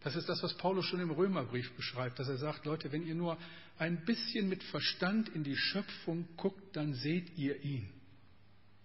Das 0.00 0.14
ist 0.14 0.28
das, 0.28 0.42
was 0.42 0.56
Paulus 0.56 0.86
schon 0.86 1.00
im 1.00 1.10
Römerbrief 1.10 1.72
beschreibt, 1.72 2.18
dass 2.18 2.28
er 2.28 2.36
sagt, 2.36 2.64
Leute, 2.64 2.92
wenn 2.92 3.06
ihr 3.06 3.14
nur 3.14 3.36
ein 3.78 4.04
bisschen 4.04 4.48
mit 4.48 4.62
Verstand 4.64 5.28
in 5.30 5.42
die 5.42 5.56
Schöpfung 5.56 6.28
guckt, 6.36 6.76
dann 6.76 6.94
seht 6.94 7.36
ihr 7.36 7.62
ihn. 7.62 7.88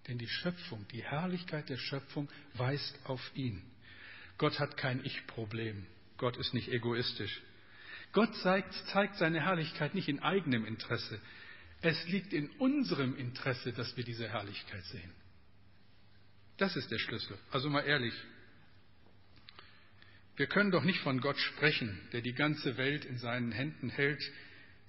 Denn 0.08 0.18
die 0.18 0.28
Schöpfung, 0.28 0.86
die 0.92 1.04
Herrlichkeit 1.04 1.70
der 1.70 1.78
Schöpfung 1.78 2.30
weist 2.56 2.98
auf 3.06 3.22
ihn. 3.36 3.62
Gott 4.38 4.60
hat 4.60 4.76
kein 4.76 5.04
Ich-Problem. 5.06 5.86
Gott 6.18 6.38
ist 6.38 6.54
nicht 6.54 6.70
egoistisch. 6.70 7.42
Gott 8.12 8.36
zeigt, 8.38 8.74
zeigt 8.88 9.18
seine 9.18 9.42
Herrlichkeit 9.42 9.96
nicht 9.96 10.08
in 10.08 10.20
eigenem 10.20 10.66
Interesse. 10.66 11.20
Es 11.82 12.08
liegt 12.08 12.34
in 12.34 12.50
unserem 12.52 13.16
Interesse, 13.18 13.74
dass 13.74 13.96
wir 13.98 14.04
diese 14.04 14.28
Herrlichkeit 14.28 14.84
sehen. 14.86 15.12
Das 16.58 16.76
ist 16.76 16.92
der 16.92 17.00
Schlüssel. 17.00 17.38
Also 17.52 17.70
mal 17.70 17.82
ehrlich, 17.82 18.14
wir 20.36 20.48
können 20.48 20.72
doch 20.72 20.84
nicht 20.84 21.00
von 21.00 21.22
Gott 21.22 21.38
sprechen, 21.38 22.00
der 22.12 22.22
die 22.22 22.34
ganze 22.34 22.78
Welt 22.78 23.06
in 23.06 23.18
seinen 23.18 23.52
Händen 23.52 23.90
hält, 23.90 24.22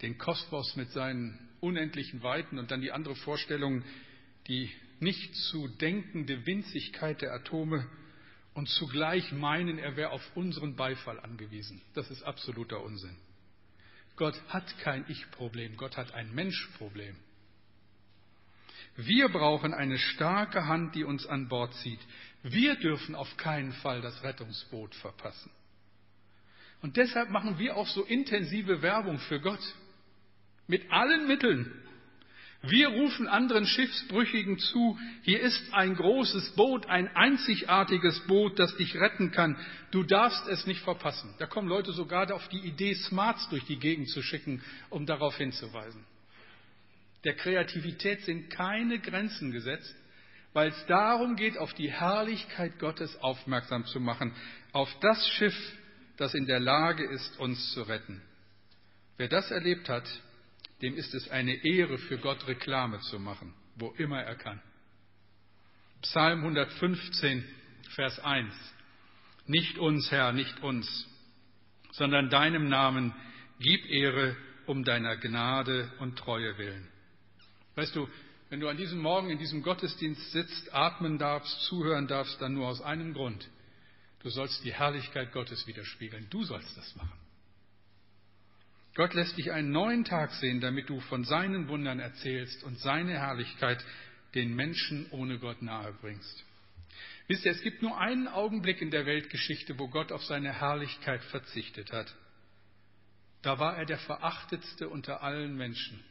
den 0.02 0.18
Kosmos 0.18 0.76
mit 0.76 0.90
seinen 0.90 1.38
unendlichen 1.60 2.22
Weiten 2.22 2.58
und 2.58 2.70
dann 2.70 2.80
die 2.80 2.92
andere 2.92 3.14
Vorstellung, 3.16 3.82
die 4.48 4.70
nicht 5.00 5.34
zu 5.34 5.68
denkende 5.68 6.46
Winzigkeit 6.46 7.20
der 7.22 7.32
Atome 7.34 7.86
und 8.54 8.68
zugleich 8.68 9.32
meinen, 9.32 9.78
er 9.78 9.96
wäre 9.96 10.10
auf 10.10 10.36
unseren 10.36 10.76
Beifall 10.76 11.20
angewiesen. 11.20 11.82
Das 11.94 12.10
ist 12.10 12.22
absoluter 12.22 12.82
Unsinn. 12.82 13.16
Gott 14.16 14.40
hat 14.48 14.78
kein 14.78 15.04
Ich-Problem, 15.08 15.76
Gott 15.76 15.96
hat 15.96 16.14
ein 16.14 16.32
Mensch-Problem. 16.34 17.16
Wir 18.96 19.28
brauchen 19.28 19.74
eine 19.74 19.98
starke 19.98 20.66
Hand, 20.66 20.94
die 20.94 21.04
uns 21.04 21.26
an 21.26 21.48
Bord 21.48 21.74
zieht. 21.74 22.00
Wir 22.42 22.76
dürfen 22.76 23.14
auf 23.14 23.36
keinen 23.36 23.72
Fall 23.72 24.00
das 24.00 24.22
Rettungsboot 24.22 24.94
verpassen. 24.94 25.50
Und 26.80 26.96
deshalb 26.96 27.30
machen 27.30 27.58
wir 27.58 27.76
auch 27.76 27.88
so 27.88 28.04
intensive 28.04 28.82
Werbung 28.82 29.18
für 29.18 29.40
Gott. 29.40 29.62
Mit 30.66 30.90
allen 30.92 31.26
Mitteln. 31.26 31.72
Wir 32.66 32.88
rufen 32.88 33.28
anderen 33.28 33.66
Schiffsbrüchigen 33.66 34.58
zu, 34.58 34.98
hier 35.22 35.40
ist 35.40 35.74
ein 35.74 35.96
großes 35.96 36.52
Boot, 36.52 36.86
ein 36.86 37.14
einzigartiges 37.14 38.20
Boot, 38.26 38.58
das 38.58 38.74
dich 38.76 38.96
retten 38.96 39.32
kann. 39.32 39.58
Du 39.90 40.02
darfst 40.02 40.46
es 40.48 40.66
nicht 40.66 40.80
verpassen. 40.80 41.34
Da 41.38 41.46
kommen 41.46 41.68
Leute 41.68 41.92
sogar 41.92 42.32
auf 42.32 42.48
die 42.48 42.60
Idee, 42.60 42.94
Smarts 42.94 43.48
durch 43.50 43.64
die 43.64 43.78
Gegend 43.78 44.08
zu 44.08 44.22
schicken, 44.22 44.62
um 44.88 45.04
darauf 45.04 45.36
hinzuweisen. 45.36 46.04
Der 47.24 47.34
Kreativität 47.34 48.22
sind 48.22 48.50
keine 48.50 48.98
Grenzen 48.98 49.50
gesetzt 49.50 49.94
weil 50.54 50.68
es 50.68 50.86
darum 50.86 51.36
geht, 51.36 51.58
auf 51.58 51.74
die 51.74 51.90
Herrlichkeit 51.90 52.78
Gottes 52.78 53.14
aufmerksam 53.20 53.84
zu 53.86 54.00
machen, 54.00 54.32
auf 54.72 54.88
das 55.00 55.28
Schiff, 55.30 55.54
das 56.16 56.32
in 56.32 56.46
der 56.46 56.60
Lage 56.60 57.04
ist, 57.04 57.38
uns 57.40 57.72
zu 57.72 57.82
retten. 57.82 58.22
Wer 59.16 59.28
das 59.28 59.50
erlebt 59.50 59.88
hat, 59.88 60.08
dem 60.80 60.94
ist 60.94 61.12
es 61.12 61.28
eine 61.28 61.64
Ehre, 61.64 61.98
für 61.98 62.18
Gott 62.18 62.46
Reklame 62.46 63.00
zu 63.00 63.18
machen, 63.18 63.52
wo 63.76 63.90
immer 63.98 64.22
er 64.22 64.36
kann. 64.36 64.62
Psalm 66.02 66.40
115, 66.40 67.44
Vers 67.94 68.20
1. 68.20 68.54
Nicht 69.46 69.78
uns, 69.78 70.10
Herr, 70.12 70.32
nicht 70.32 70.62
uns, 70.62 71.08
sondern 71.92 72.30
deinem 72.30 72.68
Namen 72.68 73.12
gib 73.58 73.84
Ehre 73.86 74.36
um 74.66 74.84
deiner 74.84 75.16
Gnade 75.16 75.90
und 75.98 76.16
Treue 76.16 76.56
willen. 76.58 76.88
Weißt 77.74 77.94
du, 77.96 78.08
wenn 78.50 78.60
du 78.60 78.68
an 78.68 78.76
diesem 78.76 79.00
Morgen 79.00 79.30
in 79.30 79.38
diesem 79.38 79.62
Gottesdienst 79.62 80.32
sitzt, 80.32 80.72
atmen 80.72 81.18
darfst, 81.18 81.62
zuhören 81.62 82.06
darfst, 82.06 82.40
dann 82.40 82.54
nur 82.54 82.68
aus 82.68 82.80
einem 82.80 83.14
Grund. 83.14 83.48
Du 84.20 84.30
sollst 84.30 84.64
die 84.64 84.72
Herrlichkeit 84.72 85.32
Gottes 85.32 85.66
widerspiegeln. 85.66 86.28
Du 86.30 86.44
sollst 86.44 86.76
das 86.76 86.96
machen. 86.96 87.18
Gott 88.94 89.12
lässt 89.12 89.36
dich 89.36 89.50
einen 89.50 89.72
neuen 89.72 90.04
Tag 90.04 90.32
sehen, 90.34 90.60
damit 90.60 90.88
du 90.88 91.00
von 91.00 91.24
seinen 91.24 91.68
Wundern 91.68 91.98
erzählst 91.98 92.62
und 92.62 92.78
seine 92.78 93.12
Herrlichkeit 93.12 93.84
den 94.34 94.54
Menschen 94.54 95.06
ohne 95.10 95.38
Gott 95.38 95.62
nahe 95.62 95.92
bringst. 96.00 96.44
Wisst 97.26 97.44
ihr, 97.44 97.52
es 97.52 97.62
gibt 97.62 97.82
nur 97.82 97.98
einen 97.98 98.28
Augenblick 98.28 98.80
in 98.80 98.90
der 98.90 99.06
Weltgeschichte, 99.06 99.78
wo 99.78 99.88
Gott 99.88 100.12
auf 100.12 100.24
seine 100.24 100.52
Herrlichkeit 100.52 101.22
verzichtet 101.24 101.92
hat. 101.92 102.14
Da 103.42 103.58
war 103.58 103.76
er 103.76 103.84
der 103.84 103.98
verachtetste 103.98 104.88
unter 104.88 105.22
allen 105.22 105.56
Menschen. 105.56 106.02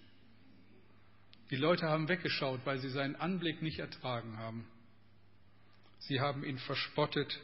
Die 1.53 1.59
Leute 1.59 1.87
haben 1.87 2.07
weggeschaut, 2.07 2.61
weil 2.63 2.79
sie 2.79 2.89
seinen 2.89 3.15
Anblick 3.15 3.61
nicht 3.61 3.77
ertragen 3.77 4.37
haben. 4.39 4.65
Sie 5.99 6.19
haben 6.19 6.43
ihn 6.43 6.57
verspottet 6.57 7.39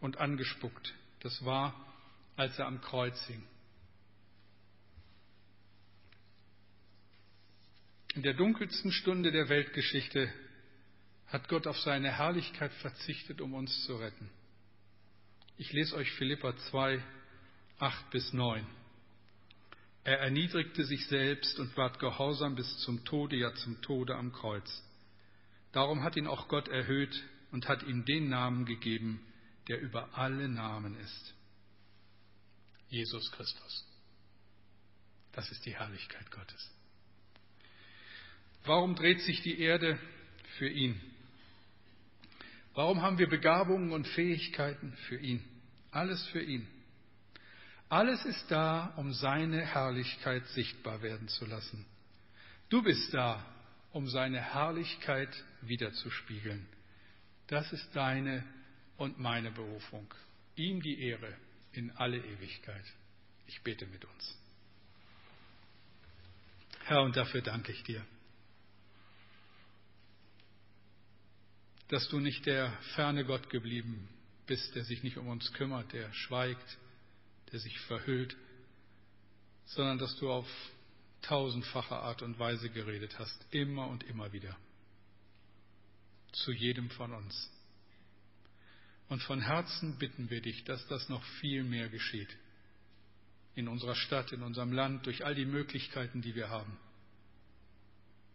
und 0.00 0.18
angespuckt. 0.18 0.94
Das 1.22 1.44
war, 1.44 1.74
als 2.36 2.56
er 2.60 2.68
am 2.68 2.80
Kreuz 2.80 3.20
hing. 3.26 3.42
In 8.14 8.22
der 8.22 8.34
dunkelsten 8.34 8.92
Stunde 8.92 9.32
der 9.32 9.48
Weltgeschichte 9.48 10.32
hat 11.26 11.48
Gott 11.48 11.66
auf 11.66 11.80
seine 11.80 12.16
Herrlichkeit 12.16 12.72
verzichtet, 12.74 13.40
um 13.40 13.54
uns 13.54 13.86
zu 13.86 13.96
retten. 13.96 14.30
Ich 15.58 15.72
lese 15.72 15.96
euch 15.96 16.12
Philippa 16.12 16.56
2, 16.70 17.02
8 17.80 18.10
bis 18.10 18.32
9. 18.32 18.64
Er 20.04 20.18
erniedrigte 20.18 20.84
sich 20.84 21.06
selbst 21.06 21.58
und 21.60 21.76
ward 21.76 21.98
gehorsam 22.00 22.56
bis 22.56 22.78
zum 22.78 23.04
Tode, 23.04 23.36
ja 23.36 23.54
zum 23.54 23.80
Tode 23.82 24.16
am 24.16 24.32
Kreuz. 24.32 24.82
Darum 25.70 26.02
hat 26.02 26.16
ihn 26.16 26.26
auch 26.26 26.48
Gott 26.48 26.68
erhöht 26.68 27.22
und 27.52 27.68
hat 27.68 27.82
ihm 27.84 28.04
den 28.04 28.28
Namen 28.28 28.64
gegeben, 28.64 29.20
der 29.68 29.80
über 29.80 30.18
alle 30.18 30.48
Namen 30.48 30.98
ist. 30.98 31.34
Jesus 32.88 33.30
Christus. 33.30 33.86
Das 35.32 35.50
ist 35.50 35.64
die 35.64 35.74
Herrlichkeit 35.74 36.30
Gottes. 36.30 36.70
Warum 38.64 38.94
dreht 38.94 39.20
sich 39.20 39.40
die 39.42 39.60
Erde 39.60 39.98
für 40.58 40.68
ihn? 40.68 41.00
Warum 42.74 43.02
haben 43.02 43.18
wir 43.18 43.28
Begabungen 43.28 43.92
und 43.92 44.06
Fähigkeiten 44.08 44.92
für 45.08 45.18
ihn? 45.18 45.42
Alles 45.90 46.26
für 46.28 46.42
ihn. 46.42 46.66
Alles 47.92 48.24
ist 48.24 48.50
da, 48.50 48.94
um 48.96 49.12
seine 49.12 49.66
Herrlichkeit 49.66 50.46
sichtbar 50.46 51.02
werden 51.02 51.28
zu 51.28 51.44
lassen. 51.44 51.84
Du 52.70 52.82
bist 52.82 53.12
da, 53.12 53.44
um 53.90 54.08
seine 54.08 54.40
Herrlichkeit 54.40 55.28
wiederzuspiegeln. 55.60 56.66
Das 57.48 57.70
ist 57.70 57.94
deine 57.94 58.44
und 58.96 59.18
meine 59.18 59.50
Berufung. 59.50 60.06
Ihm 60.56 60.80
die 60.80 61.02
Ehre 61.02 61.36
in 61.72 61.90
alle 61.90 62.16
Ewigkeit. 62.16 62.84
Ich 63.46 63.60
bete 63.60 63.86
mit 63.86 64.06
uns. 64.06 64.38
Herr, 66.84 67.02
und 67.02 67.14
dafür 67.14 67.42
danke 67.42 67.72
ich 67.72 67.82
dir, 67.82 68.02
dass 71.88 72.08
du 72.08 72.20
nicht 72.20 72.46
der 72.46 72.72
ferne 72.94 73.26
Gott 73.26 73.50
geblieben 73.50 74.08
bist, 74.46 74.74
der 74.74 74.84
sich 74.84 75.02
nicht 75.02 75.18
um 75.18 75.28
uns 75.28 75.52
kümmert, 75.52 75.92
der 75.92 76.10
schweigt, 76.14 76.78
der 77.52 77.60
sich 77.60 77.78
verhüllt, 77.80 78.36
sondern 79.66 79.98
dass 79.98 80.16
du 80.16 80.30
auf 80.30 80.46
tausendfache 81.22 81.94
Art 81.94 82.22
und 82.22 82.38
Weise 82.38 82.68
geredet 82.70 83.18
hast, 83.18 83.46
immer 83.50 83.86
und 83.88 84.02
immer 84.04 84.32
wieder, 84.32 84.56
zu 86.32 86.52
jedem 86.52 86.90
von 86.90 87.12
uns. 87.12 87.50
Und 89.08 89.22
von 89.22 89.40
Herzen 89.40 89.98
bitten 89.98 90.30
wir 90.30 90.40
dich, 90.40 90.64
dass 90.64 90.86
das 90.88 91.08
noch 91.08 91.22
viel 91.40 91.64
mehr 91.64 91.88
geschieht. 91.88 92.34
In 93.54 93.68
unserer 93.68 93.94
Stadt, 93.94 94.32
in 94.32 94.42
unserem 94.42 94.72
Land, 94.72 95.06
durch 95.06 95.24
all 95.24 95.34
die 95.34 95.44
Möglichkeiten, 95.44 96.22
die 96.22 96.34
wir 96.34 96.48
haben. 96.48 96.78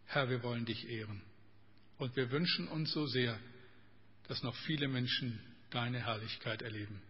Herr, 0.06 0.30
wir 0.30 0.42
wollen 0.42 0.64
dich 0.64 0.88
ehren. 0.88 1.20
Und 1.98 2.14
wir 2.14 2.30
wünschen 2.30 2.68
uns 2.68 2.92
so 2.92 3.06
sehr, 3.06 3.38
dass 4.28 4.42
noch 4.42 4.54
viele 4.66 4.86
Menschen 4.86 5.40
deine 5.70 5.98
Herrlichkeit 5.98 6.62
erleben. 6.62 7.02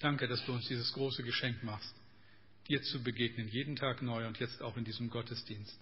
Danke, 0.00 0.26
dass 0.26 0.44
du 0.46 0.52
uns 0.52 0.66
dieses 0.66 0.92
große 0.94 1.22
Geschenk 1.22 1.62
machst, 1.62 1.94
dir 2.68 2.82
zu 2.82 3.02
begegnen, 3.02 3.48
jeden 3.48 3.76
Tag 3.76 4.02
neu 4.02 4.26
und 4.26 4.38
jetzt 4.40 4.62
auch 4.62 4.76
in 4.76 4.84
diesem 4.84 5.10
Gottesdienst. 5.10 5.78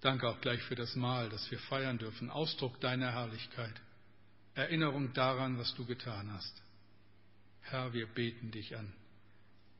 Danke 0.00 0.28
auch 0.28 0.40
gleich 0.40 0.62
für 0.62 0.76
das 0.76 0.94
Mahl, 0.94 1.28
das 1.28 1.50
wir 1.50 1.58
feiern 1.58 1.98
dürfen, 1.98 2.30
Ausdruck 2.30 2.80
deiner 2.80 3.12
Herrlichkeit, 3.12 3.74
Erinnerung 4.54 5.12
daran, 5.12 5.58
was 5.58 5.74
du 5.74 5.84
getan 5.84 6.32
hast. 6.32 6.62
Herr, 7.62 7.92
wir 7.92 8.06
beten 8.06 8.50
dich 8.50 8.76
an, 8.76 8.92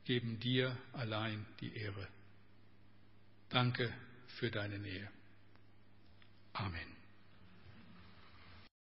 geben 0.03 0.39
dir 0.39 0.77
allein 0.93 1.45
die 1.61 1.75
Ehre. 1.75 2.07
Danke 3.49 3.91
für 4.39 4.51
deine 4.51 4.79
Nähe. 4.79 5.09
Amen. 6.53 7.00